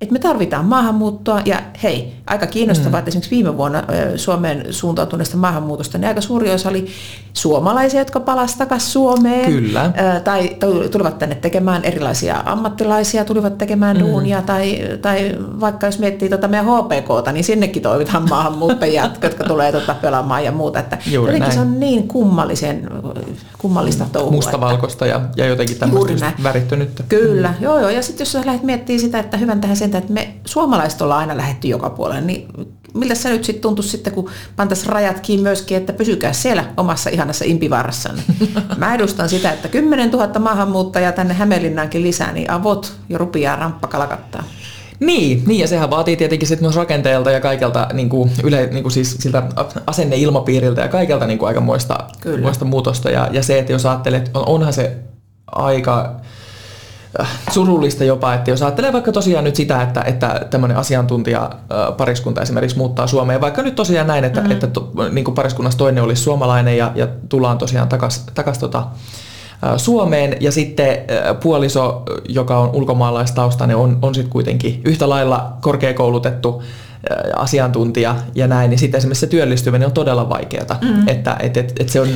että 0.00 0.12
me 0.12 0.18
tarvitaan 0.18 0.64
maahanmuuttoa 0.64 1.42
ja 1.44 1.62
hei, 1.82 2.12
aika 2.26 2.46
kiinnostavaa, 2.46 2.92
mm. 2.92 2.98
että 2.98 3.08
esimerkiksi 3.08 3.30
viime 3.30 3.56
vuonna 3.56 3.82
Suomeen 4.16 4.66
suuntautuneesta 4.70 5.36
maahanmuutosta, 5.36 5.98
niin 5.98 6.08
aika 6.08 6.20
suuri 6.20 6.50
osa 6.50 6.68
oli 6.68 6.86
suomalaisia, 7.32 8.00
jotka 8.00 8.20
palasivat 8.20 8.58
takaisin 8.58 8.90
Suomeen. 8.90 9.52
Kyllä. 9.52 9.92
Tai 10.24 10.56
tulivat 10.90 11.18
tänne 11.18 11.34
tekemään 11.34 11.84
erilaisia 11.84 12.42
ammattilaisia, 12.46 13.24
tulivat 13.24 13.58
tekemään 13.58 13.96
mm. 13.96 14.02
duunia 14.02 14.42
tai, 14.42 14.78
tai 15.02 15.36
vaikka 15.38 15.86
jos 15.86 15.98
miettii 15.98 16.28
tuota 16.28 16.48
meidän 16.48 16.66
HPKta, 16.66 17.32
niin 17.32 17.44
sinnekin 17.44 17.82
toivotaan 17.82 18.28
maahanmuuttajia, 18.30 19.10
jotka 19.22 19.44
tulee 19.44 19.72
tuota 19.72 19.94
pelaamaan 19.94 20.44
ja 20.44 20.52
muuta. 20.52 20.78
Että 20.78 20.98
jotenkin 21.10 21.52
se 21.52 21.60
on 21.60 21.80
niin 21.80 22.08
kummallisen, 22.08 22.90
kummallista 23.58 24.04
mm. 24.04 24.10
touhua. 24.10 24.32
Mustavalkoista 24.32 25.06
ja, 25.06 25.20
ja 25.36 25.46
jotenkin 25.46 25.78
tämmöistä 25.78 26.32
värittynyttä. 26.42 27.02
Kyllä, 27.08 27.48
mm. 27.48 27.64
joo 27.64 27.78
joo. 27.78 27.90
Ja 27.90 28.02
sitten 28.02 28.24
jos 28.24 28.32
sä 28.32 28.42
lähdet 28.46 28.62
miettimään 28.62 29.00
sitä, 29.00 29.18
että 29.18 29.36
hyvän 29.36 29.60
tähän 29.60 29.76
sen, 29.92 30.02
että 30.02 30.12
me 30.12 30.34
suomalaiset 30.44 31.02
ollaan 31.02 31.20
aina 31.20 31.36
lähetty 31.36 31.68
joka 31.68 31.90
puolelle, 31.90 32.20
niin 32.20 32.48
miltä 32.94 33.14
se 33.14 33.30
nyt 33.30 33.44
sitten 33.44 33.62
tuntuisi 33.62 33.90
sitten, 33.90 34.12
kun 34.12 34.30
pantaisiin 34.56 34.88
rajat 34.88 35.20
kiinni 35.20 35.42
myöskin, 35.42 35.76
että 35.76 35.92
pysykää 35.92 36.32
siellä 36.32 36.64
omassa 36.76 37.10
ihanassa 37.10 37.44
impivarassanne. 37.44 38.22
Mä 38.76 38.94
edustan 38.94 39.28
sitä, 39.28 39.52
että 39.52 39.68
10 39.68 40.10
000 40.10 40.38
maahanmuuttajaa 40.38 41.12
tänne 41.12 41.34
Hämeenlinnaankin 41.34 42.02
lisää, 42.02 42.32
niin 42.32 42.50
avot 42.50 42.92
ja 43.08 43.18
rupiaa 43.18 43.56
ramppa 43.56 43.88
kalakattaa. 43.88 44.44
Niin, 45.00 45.42
niin, 45.46 45.60
ja 45.60 45.66
sehän 45.66 45.90
vaatii 45.90 46.16
tietenkin 46.16 46.48
sitten 46.48 46.64
myös 46.64 46.76
rakenteelta 46.76 47.30
ja 47.30 47.40
kaikelta 47.40 47.88
niin 47.92 48.08
kuin 48.08 48.30
yle, 48.44 48.68
niin 48.72 48.82
kuin 48.82 48.92
siis 48.92 49.16
siltä 49.18 49.42
asenneilmapiiriltä 49.86 50.80
ja 50.80 50.88
kaikelta 50.88 51.26
niin 51.26 51.38
kuin 51.38 51.48
aikamoista 51.48 51.98
muista 52.42 52.64
muutosta. 52.64 53.10
Ja, 53.10 53.28
ja 53.32 53.42
se, 53.42 53.58
että 53.58 53.72
jos 53.72 53.86
ajattelet, 53.86 54.30
on, 54.34 54.48
onhan 54.48 54.72
se 54.72 54.96
aika 55.46 56.20
surullista 57.50 58.04
jopa, 58.04 58.34
että 58.34 58.50
jos 58.50 58.62
ajattelee 58.62 58.92
vaikka 58.92 59.12
tosiaan 59.12 59.44
nyt 59.44 59.56
sitä, 59.56 59.82
että, 59.82 60.00
että 60.00 60.46
tämmöinen 60.50 60.76
asiantuntija 60.76 61.50
pariskunta 61.96 62.42
esimerkiksi 62.42 62.78
muuttaa 62.78 63.06
Suomeen, 63.06 63.40
vaikka 63.40 63.62
nyt 63.62 63.74
tosiaan 63.74 64.06
näin, 64.06 64.24
että, 64.24 64.40
mm-hmm. 64.40 64.52
että 64.52 64.66
to, 64.66 64.92
niin 65.12 65.24
kuin 65.24 65.34
pariskunnassa 65.34 65.78
toinen 65.78 66.04
olisi 66.04 66.22
suomalainen 66.22 66.76
ja, 66.76 66.92
ja 66.94 67.08
tullaan 67.28 67.58
tosiaan 67.58 67.88
takaisin 67.88 68.22
takas, 68.34 68.58
tota, 68.58 68.86
Suomeen 69.76 70.36
ja 70.40 70.52
sitten 70.52 70.98
puoliso, 71.42 72.02
joka 72.28 72.58
on 72.58 72.70
ulkomaalaistaustainen, 72.72 73.76
on, 73.76 73.98
on 74.02 74.14
sitten 74.14 74.32
kuitenkin 74.32 74.82
yhtä 74.84 75.08
lailla 75.08 75.52
korkeakoulutettu 75.60 76.62
asiantuntija 77.36 78.16
ja 78.34 78.46
näin, 78.46 78.70
niin 78.70 78.78
sitten 78.78 78.98
esimerkiksi 78.98 79.20
se 79.20 79.26
työllistyminen 79.26 79.86
on 79.86 79.92
todella 79.92 80.28
vaikeaa. 80.28 80.78
Mm-hmm. 80.82 81.08
Että 81.08 81.36
et, 81.40 81.56
et, 81.56 81.72
et 81.80 81.88
se 81.88 82.00
on 82.00 82.08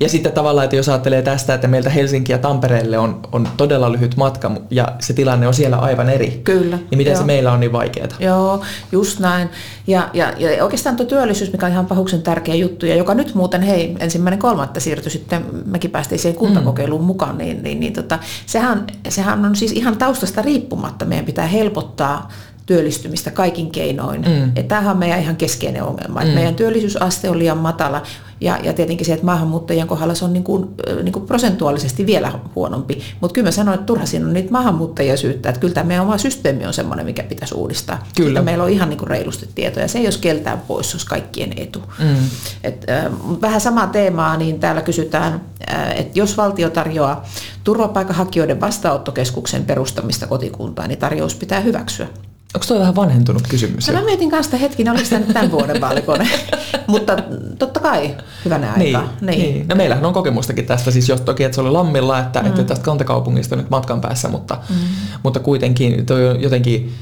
ja 0.00 0.08
sitten 0.08 0.32
tavallaan, 0.32 0.64
että 0.64 0.76
jos 0.76 0.88
ajattelee 0.88 1.22
tästä, 1.22 1.54
että 1.54 1.68
meiltä 1.68 1.90
Helsinki 1.90 2.32
ja 2.32 2.38
Tampereelle 2.38 2.98
on, 2.98 3.20
on 3.32 3.48
todella 3.56 3.92
lyhyt 3.92 4.16
matka 4.16 4.50
ja 4.70 4.88
se 5.00 5.12
tilanne 5.12 5.48
on 5.48 5.54
siellä 5.54 5.76
aivan 5.76 6.08
eri. 6.08 6.40
Kyllä. 6.44 6.76
Niin 6.76 6.98
miten 6.98 7.12
joo. 7.12 7.20
se 7.20 7.26
meillä 7.26 7.52
on 7.52 7.60
niin 7.60 7.72
vaikeaa? 7.72 8.08
Joo, 8.20 8.64
just 8.92 9.18
näin. 9.18 9.48
Ja, 9.86 10.10
ja, 10.12 10.30
ja 10.38 10.64
oikeastaan 10.64 10.96
tuo 10.96 11.06
työllisyys, 11.06 11.52
mikä 11.52 11.66
on 11.66 11.72
ihan 11.72 11.86
pahuksen 11.86 12.22
tärkeä 12.22 12.54
juttu, 12.54 12.86
ja 12.86 12.94
joka 12.94 13.14
nyt 13.14 13.34
muuten, 13.34 13.62
hei, 13.62 13.96
ensimmäinen 14.00 14.38
kolmatta 14.38 14.80
siirtyi 14.80 15.10
sitten, 15.10 15.44
mekin 15.64 15.90
päästiin 15.90 16.18
siihen 16.18 16.38
kuntakokeiluun 16.38 17.02
mm. 17.02 17.06
mukaan, 17.06 17.38
niin, 17.38 17.62
niin, 17.62 17.80
niin 17.80 17.92
tota, 17.92 18.18
sehän, 18.46 18.86
sehän 19.08 19.44
on 19.44 19.56
siis 19.56 19.72
ihan 19.72 19.96
taustasta 19.96 20.42
riippumatta, 20.42 21.04
meidän 21.04 21.26
pitää 21.26 21.46
helpottaa 21.46 22.28
työllistymistä 22.68 23.30
kaikin 23.30 23.70
keinoin. 23.70 24.20
Mm. 24.20 24.64
Tämähän 24.64 24.90
on 24.90 24.98
meidän 24.98 25.20
ihan 25.20 25.36
keskeinen 25.36 25.82
ongelma. 25.82 26.20
Mm. 26.20 26.28
meidän 26.28 26.54
työllisyysaste 26.54 27.30
on 27.30 27.38
liian 27.38 27.58
matala 27.58 28.02
ja, 28.40 28.58
ja 28.62 28.72
tietenkin 28.72 29.06
se, 29.06 29.12
että 29.12 29.26
maahanmuuttajien 29.26 29.86
kohdalla 29.86 30.14
se 30.14 30.24
on 30.24 30.32
niin 30.32 30.44
kuin, 30.44 30.68
niin 31.02 31.12
kuin 31.12 31.26
prosentuaalisesti 31.26 32.06
vielä 32.06 32.32
huonompi. 32.54 33.02
Mutta 33.20 33.34
kyllä 33.34 33.46
mä 33.46 33.50
sanoin, 33.50 33.74
että 33.74 33.86
turha 33.86 34.06
siinä 34.06 34.26
on 34.26 34.32
niitä 34.32 34.50
maahanmuuttajia 34.50 35.16
syyttää. 35.16 35.50
Että 35.50 35.60
kyllä 35.60 35.74
tämä 35.74 35.88
meidän 35.88 36.04
oma 36.04 36.18
systeemi 36.18 36.66
on 36.66 36.74
sellainen, 36.74 37.06
mikä 37.06 37.22
pitäisi 37.22 37.54
uudistaa. 37.54 38.06
Kyllä. 38.16 38.28
Siitä 38.28 38.42
meillä 38.42 38.64
on 38.64 38.70
ihan 38.70 38.88
niin 38.88 38.98
kuin 38.98 39.08
reilusti 39.08 39.48
tietoja. 39.54 39.88
Se 39.88 39.98
ei 39.98 40.06
olisi 40.06 40.18
keltään 40.18 40.60
pois, 40.68 40.90
se 40.90 40.94
olisi 40.94 41.06
kaikkien 41.06 41.52
etu. 41.56 41.82
Mm. 41.98 42.16
Et, 42.64 42.86
äh, 42.90 43.12
vähän 43.40 43.60
samaa 43.60 43.86
teemaa, 43.86 44.36
niin 44.36 44.60
täällä 44.60 44.82
kysytään, 44.82 45.40
äh, 45.72 45.90
että 45.90 46.18
jos 46.18 46.36
valtio 46.36 46.70
tarjoaa 46.70 47.24
turvapaikanhakijoiden 47.64 48.60
vastaanottokeskuksen 48.60 49.64
perustamista 49.64 50.26
kotikuntaan, 50.26 50.88
niin 50.88 50.98
tarjous 50.98 51.34
pitää 51.34 51.60
hyväksyä. 51.60 52.08
Onko 52.54 52.66
tuo 52.66 52.78
vähän 52.78 52.96
vanhentunut 52.96 53.42
kysymys? 53.48 53.88
No 53.88 53.94
mä 53.94 54.04
mietin 54.04 54.30
kanssa 54.30 54.56
hetkin, 54.56 54.88
oliko 54.88 55.04
tämä 55.10 55.20
nyt 55.20 55.32
tämän 55.32 55.50
vuoden 55.50 55.80
vaalikone. 55.80 56.28
Mutta 56.86 57.16
totta 57.58 57.80
kai, 57.80 58.16
hyvänä 58.44 58.76
niin, 58.76 58.96
aikaa. 58.96 59.12
Niin, 59.20 59.38
niin. 59.38 59.68
No 59.68 59.76
meillähän 59.76 60.06
on 60.06 60.12
kokemustakin 60.12 60.66
tästä, 60.66 60.90
siis 60.90 61.08
jos 61.08 61.20
toki, 61.20 61.44
että 61.44 61.54
se 61.54 61.60
oli 61.60 61.70
Lammilla, 61.70 62.18
että, 62.18 62.40
mm. 62.40 62.46
että 62.46 62.64
tästä 62.64 62.84
kantakaupungista 62.84 63.56
nyt 63.56 63.70
matkan 63.70 64.00
päässä, 64.00 64.28
mutta, 64.28 64.58
mm. 64.70 64.76
mutta 65.22 65.40
kuitenkin 65.40 66.06
toi 66.06 66.42
jotenkin, 66.42 66.94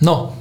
no 0.00 0.32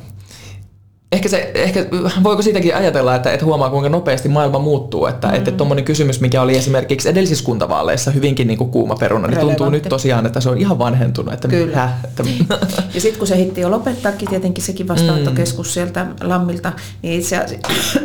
Ehkä, 1.11 1.29
se, 1.29 1.51
ehkä 1.55 1.85
voiko 2.23 2.41
siitäkin 2.41 2.75
ajatella, 2.75 3.15
että, 3.15 3.31
että 3.31 3.45
huomaa 3.45 3.69
kuinka 3.69 3.89
nopeasti 3.89 4.29
maailma 4.29 4.59
muuttuu, 4.59 5.05
että 5.05 5.27
mm-hmm. 5.27 5.37
että 5.37 5.51
tuommoinen 5.51 5.85
kysymys, 5.85 6.21
mikä 6.21 6.41
oli 6.41 6.57
esimerkiksi 6.57 7.09
edellisissä 7.09 7.45
kuntavaaleissa 7.45 8.11
hyvinkin 8.11 8.47
niin 8.47 8.57
kuin 8.57 8.69
kuuma 8.69 8.95
peruna, 8.95 9.27
niin 9.27 9.39
tuntuu 9.39 9.69
nyt 9.69 9.83
tosiaan, 9.89 10.25
että 10.25 10.39
se 10.39 10.49
on 10.49 10.57
ihan 10.57 10.79
vanhentunut. 10.79 11.33
Että 11.33 11.47
Kyllä. 11.47 11.75
Hä, 11.75 11.93
että... 12.03 12.23
ja 12.95 13.01
sitten 13.01 13.19
kun 13.19 13.27
se 13.27 13.37
hitti 13.37 13.61
jo 13.61 13.71
lopettaakin 13.71 14.29
tietenkin 14.29 14.63
sekin 14.63 14.87
vastaanottokeskus 14.87 15.67
mm. 15.67 15.71
sieltä 15.71 16.07
Lammilta, 16.21 16.73
niin 17.01 17.19
itse 17.19 17.37
asiassa, 17.37 17.99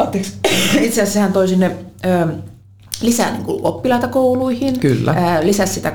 itse 0.80 1.02
asiassa 1.02 1.12
sehän 1.12 1.32
toi 1.32 1.48
sinne 1.48 1.76
lisää 3.00 3.30
niin 3.30 3.44
kuin 3.44 3.60
oppilaita 3.62 4.08
kouluihin, 4.08 4.80
Kyllä. 4.80 5.14
Ää, 5.16 5.46
lisäsi 5.46 5.74
sitä 5.74 5.92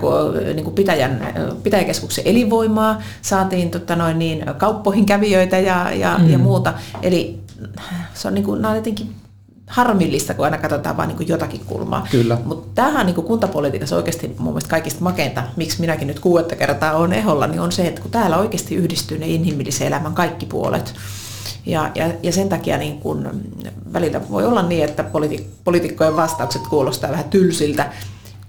niin 0.53 0.63
kuin 0.63 0.75
pitäjän, 0.75 1.33
pitäjäkeskuksen 1.63 2.27
elinvoimaa, 2.27 3.01
saatiin 3.21 3.71
tota 3.71 3.95
noin, 3.95 4.19
niin, 4.19 4.45
kauppoihin 4.57 5.05
kävijöitä 5.05 5.59
ja, 5.59 5.91
ja, 5.93 6.17
mm. 6.17 6.29
ja 6.29 6.37
muuta. 6.37 6.73
Eli 7.01 7.39
se 8.13 8.27
on, 8.27 8.33
niin 8.33 8.43
kuin, 8.43 8.61
nämä 8.61 8.71
on 8.71 8.77
jotenkin 8.77 9.15
harmillista, 9.67 10.33
kun 10.33 10.45
aina 10.45 10.57
katsotaan 10.57 10.97
vain 10.97 11.07
niin 11.07 11.27
jotakin 11.27 11.61
kulmaa. 11.65 12.07
Kyllä. 12.11 12.37
Mutta 12.45 12.67
tämähän 12.75 13.05
niin 13.05 13.15
kuntapolitiikassa 13.15 13.95
oikeasti 13.95 14.35
mun 14.37 14.53
mielestä 14.53 14.69
kaikista 14.69 15.03
makeinta, 15.03 15.43
miksi 15.55 15.81
minäkin 15.81 16.07
nyt 16.07 16.19
kuudetta 16.19 16.55
kertaa 16.55 16.93
on 16.93 17.13
eholla, 17.13 17.47
niin 17.47 17.59
on 17.59 17.71
se, 17.71 17.87
että 17.87 18.01
kun 18.01 18.11
täällä 18.11 18.37
oikeasti 18.37 18.75
yhdistyy 18.75 19.17
ne 19.17 19.27
inhimillisen 19.27 19.87
elämän 19.87 20.13
kaikki 20.13 20.45
puolet, 20.45 20.93
ja, 21.65 21.91
ja, 21.95 22.11
ja 22.23 22.31
sen 22.31 22.49
takia 22.49 22.77
niin 22.77 22.99
kun 22.99 23.29
välillä 23.93 24.29
voi 24.29 24.45
olla 24.45 24.61
niin, 24.61 24.83
että 24.83 25.03
politi- 25.03 25.45
poliitikkojen 25.63 26.15
vastaukset 26.15 26.67
kuulostaa 26.67 27.11
vähän 27.11 27.29
tylsiltä, 27.29 27.91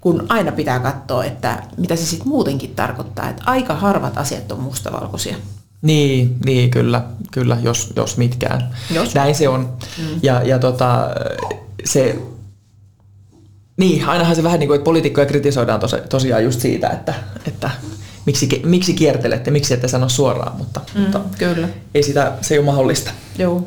kun 0.01 0.27
aina 0.29 0.53
pitää 0.53 0.79
katsoa, 0.79 1.25
että 1.25 1.63
mitä 1.77 1.97
se 1.97 2.07
sitten 2.07 2.29
muutenkin 2.29 2.75
tarkoittaa. 2.75 3.31
Että 3.31 3.43
aika 3.47 3.75
harvat 3.75 4.19
asiat 4.19 4.53
on 4.53 4.61
mustavalkoisia. 4.61 5.37
Niin, 5.83 6.37
niin 6.45 6.71
kyllä, 6.71 7.03
kyllä 7.33 7.59
jos, 7.63 7.93
jos 7.97 8.17
mitkään. 8.17 8.75
Jos. 8.95 9.15
Näin 9.15 9.35
se 9.35 9.49
on. 9.49 9.61
Mm. 9.99 10.05
Ja, 10.23 10.43
ja 10.43 10.59
tota, 10.59 11.09
se, 11.85 12.19
niin, 13.77 14.09
ainahan 14.09 14.37
se 14.37 14.43
vähän 14.43 14.61
niin 14.61 14.69
kuin, 14.69 14.77
että 14.77 14.85
poliitikkoja 14.85 15.27
kritisoidaan 15.27 15.81
tosi, 15.81 15.97
tosiaan 16.09 16.45
just 16.45 16.61
siitä, 16.61 16.89
että, 16.89 17.15
että 17.47 17.71
miksi, 18.27 18.63
miksi 18.65 18.95
kiertelette, 18.95 19.51
miksi 19.51 19.75
ette 19.75 19.89
sano 19.89 20.09
suoraan, 20.09 20.57
mutta, 20.57 20.81
mm, 20.95 21.01
mutta 21.01 21.21
kyllä. 21.39 21.69
ei 21.95 22.03
sitä, 22.03 22.33
se 22.41 22.55
ei 22.55 22.59
ole 22.59 22.67
mahdollista. 22.67 23.11
Joo. 23.39 23.67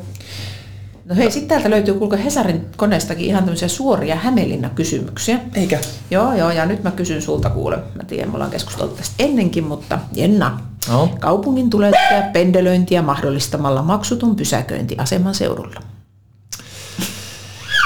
No 1.04 1.14
hei, 1.14 1.30
sitten 1.30 1.48
täältä 1.48 1.70
löytyy 1.70 1.94
kulka 1.94 2.16
Hesarin 2.16 2.66
koneestakin 2.76 3.26
ihan 3.26 3.44
tämmöisiä 3.44 3.68
suoria 3.68 4.16
Hämeenlinna-kysymyksiä. 4.16 5.40
Eikä? 5.54 5.80
Joo, 6.10 6.32
joo, 6.32 6.50
ja 6.50 6.66
nyt 6.66 6.82
mä 6.82 6.90
kysyn 6.90 7.22
sulta 7.22 7.50
kuule. 7.50 7.76
Mä 7.94 8.04
tiedän, 8.04 8.28
me 8.28 8.34
ollaan 8.34 8.50
keskustellut 8.50 8.96
tästä 8.96 9.14
ennenkin, 9.18 9.64
mutta 9.64 9.98
Jenna, 10.12 10.60
no. 10.88 11.10
kaupungin 11.20 11.70
tulee 11.70 11.92
tehdä 11.92 12.22
pendelöintiä 12.22 13.02
mahdollistamalla 13.02 13.82
maksuton 13.82 14.36
pysäköinti 14.36 14.94
aseman 14.98 15.34
seudulla. 15.34 15.80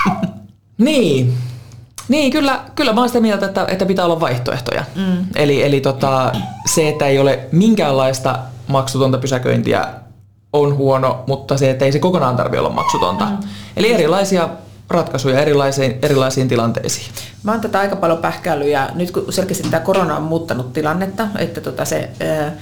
niin, 0.79 1.35
niin, 2.13 2.33
kyllä, 2.33 2.61
kyllä 2.75 2.93
mä 2.93 3.01
oon 3.01 3.09
sitä 3.09 3.21
mieltä, 3.21 3.47
että, 3.47 3.67
että 3.69 3.87
pitää 3.87 4.05
olla 4.05 4.21
vaihtoehtoja. 4.21 4.85
Mm. 4.95 5.27
Eli, 5.37 5.63
eli 5.63 5.81
tota, 5.81 6.33
se, 6.75 6.89
että 6.89 7.07
ei 7.07 7.19
ole 7.19 7.49
minkäänlaista 7.53 8.39
maksutonta 8.67 9.19
pysäköintiä 9.19 9.87
on 10.53 10.77
huono, 10.77 11.25
mutta 11.27 11.57
se, 11.57 11.71
että 11.71 11.85
ei 11.85 11.93
se 11.93 11.99
kokonaan 11.99 12.37
tarvitse 12.37 12.59
olla 12.59 12.71
maksutonta. 12.71 13.25
Mm. 13.25 13.39
Eli 13.77 13.93
erilaisia 13.93 14.49
ratkaisuja 14.91 15.41
erilaisiin, 15.41 15.99
erilaisiin 16.03 16.49
tilanteisiin. 16.49 17.07
Mä 17.43 17.53
oon 17.53 17.61
tätä 17.61 17.81
aika 17.81 17.97
paljon 17.97 18.19
pähkäillyt 18.19 18.69
ja 18.69 18.91
nyt 18.95 19.11
kun 19.11 19.33
selkeästi 19.33 19.69
tämä 19.71 19.81
korona 19.81 20.17
on 20.17 20.23
muuttanut 20.23 20.73
tilannetta, 20.73 21.29
että 21.39 21.61
tota 21.61 21.85
se 21.85 22.11
ää, 22.21 22.53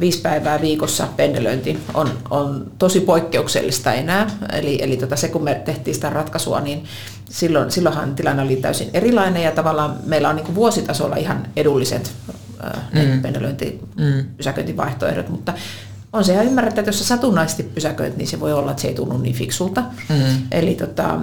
viisi 0.00 0.20
päivää 0.20 0.60
viikossa 0.60 1.08
pendelöinti 1.16 1.78
on, 1.94 2.10
on 2.30 2.66
tosi 2.78 3.00
poikkeuksellista 3.00 3.92
enää. 3.92 4.30
Eli, 4.52 4.78
eli 4.82 4.96
tota 4.96 5.16
se 5.16 5.28
kun 5.28 5.44
me 5.44 5.54
tehtiin 5.54 5.94
sitä 5.94 6.10
ratkaisua, 6.10 6.60
niin 6.60 6.84
silloin, 7.30 7.70
silloinhan 7.70 8.14
tilanne 8.14 8.42
oli 8.42 8.56
täysin 8.56 8.90
erilainen 8.94 9.42
ja 9.42 9.52
tavallaan 9.52 9.96
meillä 10.06 10.28
on 10.28 10.36
niin 10.36 10.46
kuin 10.46 10.54
vuositasolla 10.54 11.16
ihan 11.16 11.46
edulliset 11.56 12.12
mm. 12.92 13.22
pendelöinti, 13.22 13.80
mm. 13.96 14.24
pysäköintivaihtoehdot, 14.36 15.28
mutta 15.28 15.52
on 16.14 16.24
se 16.24 16.32
ihan 16.32 16.46
ymmärrettä, 16.46 16.80
että 16.80 16.88
jos 16.88 16.98
sä 16.98 17.04
satunnaisesti 17.04 17.62
pysäköit, 17.62 18.16
niin 18.16 18.28
se 18.28 18.40
voi 18.40 18.52
olla, 18.52 18.70
että 18.70 18.80
se 18.80 18.88
ei 18.88 18.94
tunnu 18.94 19.18
niin 19.18 19.34
fiksulta. 19.34 19.80
Mm. 20.08 20.46
Eli 20.50 20.74
tota, 20.74 21.18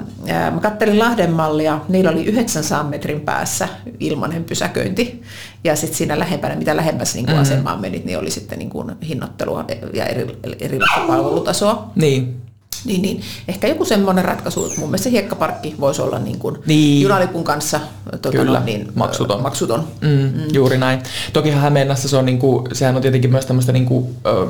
mä 0.52 0.60
kattelin 0.62 1.00
Lahden 1.00 1.32
mallia, 1.32 1.80
niillä 1.90 2.12
oli 2.12 2.26
900 2.26 2.84
metrin 2.84 3.22
päässä 3.22 3.68
ilmainen 4.00 4.44
pysäköinti. 4.44 5.22
Ja 5.64 5.76
sitten 5.76 5.98
siinä 5.98 6.20
lähempänä, 6.20 6.56
mitä 6.56 6.76
lähemmäs 6.76 7.16
niin 7.16 7.26
mm. 7.26 7.38
asemaan 7.38 7.82
menit, 7.82 8.06
niin 8.06 8.18
oli 8.18 8.32
sitten 8.32 8.60
niin 8.60 8.70
kuin 8.70 8.96
hinnoittelua 9.08 9.66
ja 9.94 10.06
eri, 10.06 10.38
erilaista 10.60 11.08
palvelutasoa. 11.08 11.92
Niin. 11.96 12.42
Niin, 12.86 13.02
niin. 13.02 13.22
Ehkä 13.48 13.68
joku 13.68 13.86
semmoinen 13.86 14.26
ratkaisu, 14.26 14.66
että 14.66 14.80
mun 14.80 14.90
mielestä 14.90 15.10
hiekkaparkki 15.10 15.76
voisi 15.80 16.02
olla 16.02 16.20
niin 16.20 16.40
kuin 16.40 16.58
niin. 16.66 17.02
junalipun 17.02 17.44
kanssa 17.44 17.80
tuota, 18.12 18.38
Kyllä, 18.38 18.60
no, 18.60 18.66
niin, 18.66 18.92
maksuton. 18.96 19.42
maksuton. 19.42 19.88
Mm, 20.02 20.10
mm. 20.10 20.54
Juuri 20.54 20.78
näin. 20.78 21.04
Tokihan 21.34 21.62
Hämeenlässä 21.62 22.08
se 22.08 22.18
on, 22.18 22.26
niin 22.26 22.40
kuin, 22.40 22.76
sehän 22.76 22.96
on 22.96 23.02
tietenkin 23.02 23.32
myös 23.32 23.46
tämmöistä, 23.46 23.72
niin 23.72 23.86
kuin, 23.86 24.08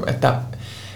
että 0.08 0.36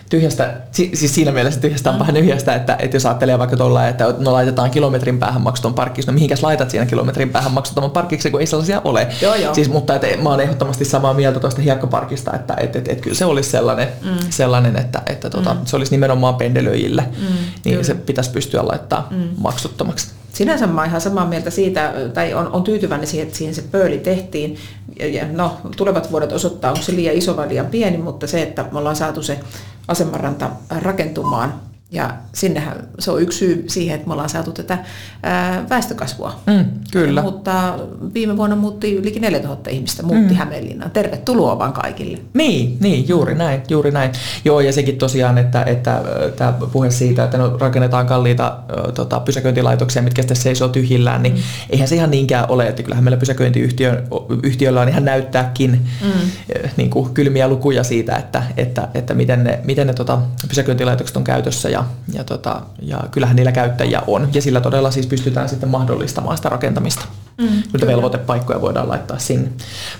tyhjästä, 0.10 0.54
siis 0.72 1.16
siinä 1.16 1.32
mielessä 1.32 1.60
tyhjästä 1.60 1.90
on 1.90 1.96
mm. 1.96 2.00
vähän 2.00 2.16
tyhjästä, 2.16 2.56
että, 2.56 2.76
että 2.80 2.96
jos 2.96 3.06
ajattelee 3.06 3.40
vaikka 3.40 3.58
tuolla, 3.58 3.88
että 3.88 4.14
no 4.18 4.34
laitetaan 4.34 4.72
kilometrin 4.72 5.20
päähän 5.20 5.42
maksuton 5.42 5.74
parkkiksi, 5.74 6.08
no 6.08 6.14
mihinkäs 6.14 6.44
laitat 6.44 6.70
siinä 6.70 6.86
kilometrin 6.86 7.30
päähän 7.30 7.52
maksuton 7.52 7.92
parkkiksi, 7.92 8.32
kun 8.32 8.40
ei 8.40 8.48
sellaisia 8.48 8.82
ole. 8.84 9.08
Joo, 9.22 9.36
joo. 9.36 9.54
Siis, 9.54 9.70
mutta 9.70 9.96
että, 9.96 10.08
mä 10.24 10.30
oon 10.30 10.42
ehdottomasti 10.42 10.86
samaa 10.86 11.14
mieltä 11.14 11.40
tuosta 11.40 11.62
hiekkaparkista, 11.62 12.34
että 12.34 12.54
että 12.58 12.80
että 12.80 12.92
että 12.92 13.04
kyllä 13.04 13.16
se 13.16 13.26
olisi 13.26 13.50
sellainen, 13.50 13.88
mm. 14.02 14.12
sellainen 14.30 14.76
että, 14.76 15.02
että 15.06 15.30
tuota, 15.30 15.54
mm. 15.54 15.60
se 15.66 15.76
olisi 15.76 15.92
nimenomaan 15.92 16.36
pendelöijille, 16.36 17.02
mm, 17.02 17.26
niin 17.26 17.54
kyllä. 17.64 17.84
se 17.84 17.94
pitäisi 17.94 18.32
pystyä 18.32 18.68
laittaa 18.68 19.08
mm. 19.12 19.30
maksuttomaksi. 19.38 20.08
Sinänsä 20.36 20.68
mä 20.68 20.86
ihan 20.86 21.02
samaa 21.02 21.26
mieltä 21.26 21.50
siitä, 21.50 21.94
tai 22.14 22.34
on, 22.34 22.48
on 22.48 22.64
tyytyväinen 22.64 23.08
siihen, 23.08 23.28
että 23.28 23.38
siihen 23.38 23.56
se 23.56 23.62
pööli 23.72 23.98
tehtiin. 23.98 24.58
Ja 25.00 25.28
no, 25.32 25.58
tulevat 25.78 26.12
vuodet 26.12 26.32
osoittaa, 26.32 26.72
onko 26.72 26.84
se 26.84 26.96
liian 26.96 27.16
iso 27.16 27.38
vai 27.38 27.50
liian 27.50 27.66
pieni, 27.66 27.98
mutta 27.98 28.28
se, 28.28 28.42
että 28.42 28.66
me 28.72 28.80
ollaan 28.80 28.96
saatu 28.96 29.24
se 29.24 29.40
asemaranta 29.88 30.50
rakentumaan 30.82 31.54
ja 31.92 32.14
sinnehän 32.34 32.88
se 33.00 33.12
on 33.12 33.22
yksi 33.22 33.38
syy 33.38 33.64
siihen, 33.68 33.96
että 33.96 34.08
me 34.08 34.14
ollaan 34.14 34.30
saatu 34.30 34.52
tätä 34.52 34.78
ää, 35.24 35.66
väestökasvua. 35.70 36.40
Mm, 36.48 36.66
kyllä. 36.92 37.22
Mutta 37.22 37.80
viime 38.14 38.38
vuonna 38.38 38.56
muutti 38.56 38.96
yli 38.96 39.20
4000 39.20 39.70
ihmistä, 39.70 40.04
muutti 40.04 40.34
mm. 40.34 40.38
Hämeenlinnaan. 40.38 40.92
Tervetuloa 40.92 41.60
vaan 41.60 41.74
kaikille. 41.74 42.18
Niin, 42.34 42.78
niin, 42.80 43.08
juuri 43.08 43.36
näin, 43.36 43.62
juuri 43.70 43.92
näin. 43.92 44.12
Joo, 44.46 44.60
ja 44.60 44.74
sekin 44.74 44.98
tosiaan, 44.98 45.38
että, 45.38 45.64
että 45.64 46.02
tämä 46.36 46.54
puhe 46.72 46.92
siitä, 46.92 47.24
että 47.24 47.38
no, 47.38 47.58
rakennetaan 47.58 48.08
kalliita 48.08 48.58
tota, 48.96 49.20
pysäköintilaitoksia, 49.20 50.02
mitkä 50.02 50.22
sitten 50.22 50.38
seisoo 50.38 50.68
tyhjillään, 50.68 51.24
niin 51.24 51.34
mm. 51.34 51.42
eihän 51.70 51.88
se 51.88 51.96
ihan 51.96 52.12
niinkään 52.12 52.46
ole, 52.50 52.68
että 52.68 52.84
kyllähän 52.84 53.04
meillä 53.04 53.18
pysäköintiyhtiöillä 53.18 54.82
on 54.82 54.90
ihan 54.90 55.06
näyttääkin 55.06 55.72
mm. 56.02 56.30
niin 56.78 56.90
kuin 56.90 57.14
kylmiä 57.14 57.48
lukuja 57.48 57.84
siitä, 57.84 58.16
että, 58.16 58.44
että, 58.58 58.88
että 58.94 59.14
miten 59.14 59.44
ne, 59.44 59.60
miten 59.64 59.88
ne 59.88 59.94
tota, 59.94 60.20
pysäköintilaitokset 60.50 61.18
on 61.18 61.24
käytössä 61.24 61.70
ja, 61.76 61.84
ja, 62.14 62.24
tota, 62.24 62.62
ja 62.82 63.00
kyllähän 63.12 63.36
niillä 63.36 63.52
käyttäjiä 63.52 64.02
on. 64.08 64.30
Ja 64.34 64.42
sillä 64.42 64.62
todella 64.62 64.92
siis 64.92 65.08
pystytään 65.08 65.50
sitten 65.50 65.70
mahdollistamaan 65.70 66.38
sitä 66.38 66.50
rakentamista. 66.50 67.06
Mm, 67.38 67.64
Nyt 67.74 67.88
velvoitepaikkoja 67.88 68.62
voidaan 68.62 68.90
laittaa 68.90 69.20
sinne. 69.20 69.50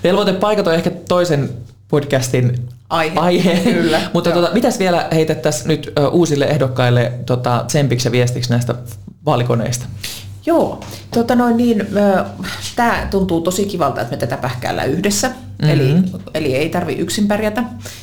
Velvoitepaikat 0.04 0.66
on 0.66 0.74
ehkä 0.74 0.90
toisen 0.90 1.50
podcastin 1.88 2.68
aihe. 2.90 3.18
aihe. 3.18 3.72
Kyllä. 3.72 4.00
Mutta 4.14 4.30
tota, 4.32 4.50
mitäs 4.52 4.78
vielä 4.78 5.08
heitettäisiin 5.12 5.68
nyt 5.68 5.92
uh, 5.98 6.14
uusille 6.14 6.44
ehdokkaille 6.44 7.12
tota, 7.26 7.64
tsempiksi 7.66 8.08
ja 8.08 8.12
viestiksi 8.12 8.50
näistä 8.50 8.74
vaalikoneista? 9.26 9.86
Joo, 10.46 10.80
tota 11.14 11.34
noin 11.34 11.56
niin, 11.56 11.86
tämä 12.76 13.08
tuntuu 13.10 13.40
tosi 13.40 13.64
kivalta, 13.64 14.00
että 14.00 14.16
me 14.16 14.20
tätä 14.20 14.36
pähkäällään 14.36 14.90
yhdessä. 14.90 15.30
Mm-hmm. 15.62 15.70
Eli, 15.70 16.02
eli 16.34 16.54
ei 16.54 16.68
tarvi 16.68 16.92
yksin 16.92 17.28
pärjätä. 17.28 17.62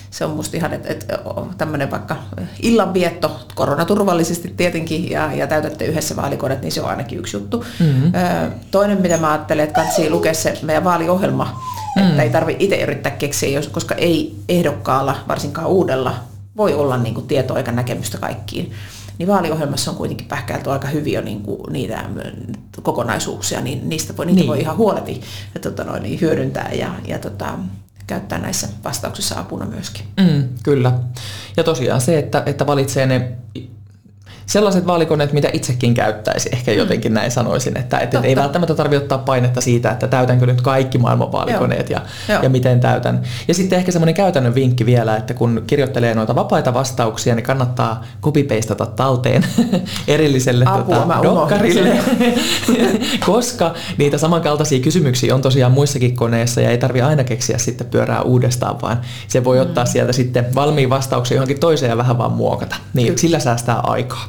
Se 0.10 0.26
on 0.26 0.32
musta 0.32 0.58
ihan, 0.58 0.74
että, 0.74 0.90
että 0.90 1.20
tämmöinen 1.58 1.92
vaikka 1.92 2.16
illanvietto, 2.62 3.40
koronaturvallisesti 3.56 4.54
tietenkin, 4.58 5.12
ja, 5.12 5.34
ja 5.34 5.48
täytätte 5.48 5.86
yhdessä 5.86 6.16
vaalikoneet, 6.16 6.62
niin 6.62 6.72
se 6.72 6.82
on 6.82 6.90
ainakin 6.90 7.20
yksi 7.20 7.38
juttu. 7.38 7.66
Mm-hmm. 7.80 8.12
Toinen, 8.72 9.02
mitä 9.02 9.18
mä 9.18 9.32
ajattelen, 9.32 9.64
että 9.64 9.82
kansi 9.82 10.10
lukea 10.10 10.34
se 10.34 10.60
meidän 10.62 10.84
vaaliohjelma, 10.84 11.46
mm-hmm. 11.46 12.10
että 12.10 12.24
ei 12.24 12.30
tarvi 12.30 12.56
itse 12.60 12.82
yrittää 12.82 13.12
keksiä, 13.12 13.62
koska 13.72 13.96
ei 13.96 14.36
ehdokkaalla, 14.50 15.16
varsinkaan 15.28 15.68
uudella, 15.68 16.16
voi 16.58 16.74
olla 16.74 16.98
niin 16.98 17.16
kuin 17.16 17.28
tietoa 17.28 17.58
eikä 17.58 17.72
näkemystä 17.72 18.18
kaikkiin 18.18 18.74
niin 19.18 19.28
vaaliohjelmassa 19.28 19.92
on 19.92 19.98
kuitenkin 19.98 20.28
pähkäilty 20.28 20.70
aika 20.70 20.88
hyvin 20.88 21.14
jo 21.14 21.22
niin 21.22 21.42
kuin 21.42 21.74
niitä 21.74 22.06
kokonaisuuksia, 22.82 23.62
niin 23.62 23.90
niistä 23.90 24.18
voi, 24.18 24.26
niitä 24.26 24.40
niin. 24.40 24.48
voi 24.48 24.60
ihan 24.60 24.78
huoleti 24.78 25.22
ja, 25.54 25.60
tota 25.60 25.84
noin, 25.84 26.04
niin 26.04 26.22
hyödyntää 26.22 26.72
ja, 26.72 26.96
ja 27.08 27.20
tota, 27.20 27.60
käyttää 28.08 28.40
näissä 28.40 28.68
vastauksissa 28.84 29.40
apuna 29.40 29.66
myöskin. 29.66 30.06
Mm, 30.22 30.50
kyllä. 30.64 31.00
Ja 31.58 31.64
tosiaan 31.64 32.02
se, 32.02 32.20
että, 32.20 32.44
että 32.46 32.68
valitsee 32.68 33.06
ne 33.06 33.32
sellaiset 34.46 34.88
vaalikoneet, 34.88 35.34
mitä 35.34 35.50
itsekin 35.54 35.94
käyttäisi, 35.94 36.50
ehkä 36.54 36.72
mm. 36.72 36.78
jotenkin 36.78 37.14
näin 37.14 37.32
sanoisin, 37.32 37.78
että, 37.78 37.98
että 37.98 38.20
ei 38.20 38.36
välttämättä 38.36 38.76
tarvitse 38.76 39.04
ottaa 39.04 39.18
painetta 39.18 39.62
siitä, 39.62 39.92
että 39.92 40.08
täytänkö 40.08 40.46
nyt 40.46 40.62
kaikki 40.62 40.98
maailman 40.98 41.32
vaalikoneet 41.32 41.90
ja, 41.90 42.02
ja 42.42 42.50
miten 42.50 42.80
täytän. 42.80 43.22
Ja 43.48 43.54
sitten 43.54 43.80
ehkä 43.80 43.92
semmoinen 43.92 44.16
käytännön 44.16 44.56
vinkki 44.56 44.86
vielä, 44.86 45.18
että 45.18 45.34
kun 45.34 45.64
kirjoittelee 45.68 46.16
noita 46.16 46.36
vapaita 46.36 46.74
vastauksia, 46.74 47.36
niin 47.36 47.44
kannattaa 47.44 48.04
kopipeistata 48.22 48.86
talteen 48.86 49.46
erilliselle 50.08 50.66
Apua, 50.68 50.96
tota, 50.96 51.24
dokkarille, 51.24 51.98
koska 53.26 53.74
niitä 53.98 54.18
samankaltaisia 54.18 54.80
kysymyksiä 54.80 55.36
on 55.36 55.42
tosiaan 55.42 55.72
muissakin 55.72 56.16
koneissa 56.16 56.62
ja 56.62 56.70
ei 56.70 56.78
tarvi 56.78 57.02
aina 57.02 57.24
keksiä 57.24 57.58
sitten 57.58 57.88
pyörää 57.88 58.22
uudestaan, 58.22 58.82
vaan 58.82 59.02
se 59.28 59.44
voi 59.44 59.60
ottaa 59.60 59.84
mm. 59.84 59.90
sieltä 59.90 60.14
sitten 60.14 60.56
valmiin 60.56 60.90
vastauksia 60.90 61.36
johonkin 61.36 61.60
toiseen 61.60 61.90
ja 61.90 61.98
vähän 61.98 62.18
vaan 62.18 62.32
muokata. 62.32 62.76
Niin 62.94 63.08
Kyllä. 63.08 63.20
sillä 63.20 63.40
säästää 63.40 63.80
aikaa. 63.80 64.28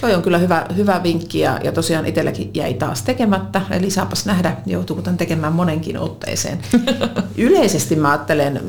Toi 0.00 0.14
on 0.14 0.22
kyllä 0.22 0.38
hyvä, 0.38 0.66
hyvä 0.76 1.02
vinkki 1.02 1.38
ja, 1.38 1.58
ja 1.64 1.72
tosiaan 1.72 2.06
itselläkin 2.06 2.50
jäi 2.54 2.74
taas 2.74 3.02
tekemättä, 3.02 3.60
eli 3.70 3.90
saapas 3.90 4.26
nähdä, 4.26 4.56
joutuuko 4.66 5.02
tämän 5.02 5.18
tekemään 5.18 5.52
monenkin 5.52 5.98
otteeseen. 5.98 6.58
Yleisesti 7.36 7.96
mä 7.96 8.10
ajattelen 8.10 8.60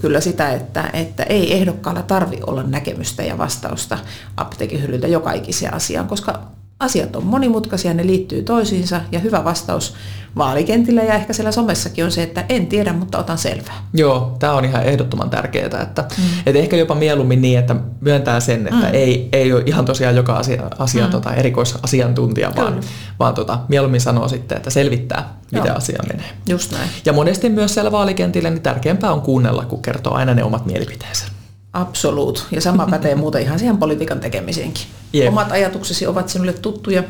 kyllä 0.00 0.20
sitä, 0.20 0.52
että, 0.52 0.90
että 0.92 1.22
ei 1.22 1.54
ehdokkaalla 1.54 2.02
tarvi 2.02 2.40
olla 2.46 2.62
näkemystä 2.62 3.22
ja 3.22 3.38
vastausta 3.38 3.98
apteekin 4.36 4.82
hyllyltä 4.82 5.06
joka 5.08 5.32
ikiseen 5.32 5.74
asiaan, 5.74 6.08
koska 6.08 6.42
asiat 6.82 7.16
on 7.16 7.26
monimutkaisia, 7.26 7.94
ne 7.94 8.06
liittyy 8.06 8.42
toisiinsa 8.42 9.00
ja 9.12 9.18
hyvä 9.18 9.44
vastaus 9.44 9.94
vaalikentillä 10.36 11.02
ja 11.02 11.14
ehkä 11.14 11.32
siellä 11.32 11.52
somessakin 11.52 12.04
on 12.04 12.10
se, 12.10 12.22
että 12.22 12.44
en 12.48 12.66
tiedä, 12.66 12.92
mutta 12.92 13.18
otan 13.18 13.38
selvää. 13.38 13.86
Joo, 13.94 14.36
tämä 14.38 14.52
on 14.52 14.64
ihan 14.64 14.82
ehdottoman 14.82 15.30
tärkeää, 15.30 15.82
että, 15.82 16.04
mm. 16.18 16.24
että 16.46 16.58
ehkä 16.58 16.76
jopa 16.76 16.94
mieluummin 16.94 17.42
niin, 17.42 17.58
että 17.58 17.76
myöntää 18.00 18.40
sen, 18.40 18.66
että 18.66 18.86
mm. 18.86 18.92
ei, 18.94 19.28
ei 19.32 19.52
ole 19.52 19.62
ihan 19.66 19.84
tosiaan 19.84 20.16
joka 20.16 20.36
asia, 20.36 20.62
asia 20.78 21.04
mm. 21.04 21.10
tota, 21.10 21.34
erikoisasiantuntija, 21.34 22.52
vaan, 22.56 22.80
vaan 23.18 23.34
tota, 23.34 23.58
mieluummin 23.68 24.00
sanoo 24.00 24.28
sitten, 24.28 24.56
että 24.56 24.70
selvittää, 24.70 25.34
Joo. 25.52 25.66
asia 25.76 26.02
menee. 26.08 26.30
Just 26.48 26.72
näin. 26.72 26.90
Ja 27.04 27.12
monesti 27.12 27.48
myös 27.48 27.74
siellä 27.74 27.92
vaalikentillä 27.92 28.50
niin 28.50 28.62
tärkeämpää 28.62 29.12
on 29.12 29.22
kuunnella, 29.22 29.64
kun 29.64 29.82
kertoo 29.82 30.14
aina 30.14 30.34
ne 30.34 30.44
omat 30.44 30.66
mielipiteensä. 30.66 31.31
Absoluut. 31.72 32.46
Ja 32.50 32.60
sama 32.60 32.86
pätee 32.86 33.14
muuten 33.22 33.42
ihan 33.42 33.58
siihen 33.58 33.76
politiikan 33.76 34.20
tekemiseenkin. 34.20 34.84
Yep. 35.14 35.28
Omat 35.28 35.52
ajatuksesi 35.52 36.06
ovat 36.06 36.28
sinulle 36.28 36.52
tuttuja. 36.52 37.02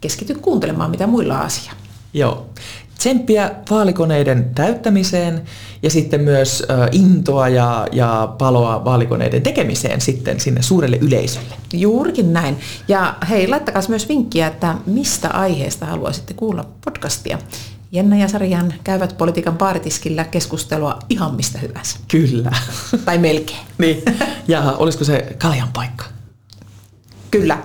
Keskity 0.00 0.34
kuuntelemaan, 0.34 0.90
mitä 0.90 1.06
muilla 1.06 1.34
on 1.34 1.46
asia. 1.46 1.72
Joo. 2.14 2.46
Tsemppiä 2.98 3.50
vaalikoneiden 3.70 4.50
täyttämiseen 4.54 5.42
ja 5.82 5.90
sitten 5.90 6.20
myös 6.20 6.66
intoa 6.92 7.48
ja, 7.48 7.86
ja 7.92 8.34
paloa 8.38 8.84
vaalikoneiden 8.84 9.42
tekemiseen 9.42 10.00
sitten 10.00 10.40
sinne 10.40 10.62
suurelle 10.62 10.96
yleisölle. 10.96 11.54
Juurikin 11.72 12.32
näin. 12.32 12.56
Ja 12.88 13.14
hei, 13.28 13.48
laittakaa 13.48 13.82
myös 13.88 14.08
vinkkiä, 14.08 14.46
että 14.46 14.74
mistä 14.86 15.28
aiheesta 15.28 15.86
haluaisitte 15.86 16.34
kuulla 16.34 16.64
podcastia. 16.84 17.38
Jenna 17.92 18.16
ja 18.16 18.28
Sarjan 18.28 18.74
käyvät 18.84 19.18
politiikan 19.18 19.56
paaritiskillä 19.56 20.24
keskustelua 20.24 20.98
ihan 21.08 21.34
mistä 21.34 21.58
hyvänsä. 21.58 21.98
Kyllä. 22.08 22.50
Tai 23.04 23.18
melkein. 23.18 23.66
niin. 23.78 24.02
Ja 24.48 24.62
olisiko 24.72 25.04
se 25.04 25.36
kaljan 25.38 25.68
paikka? 25.72 26.04
Kyllä. 27.30 27.58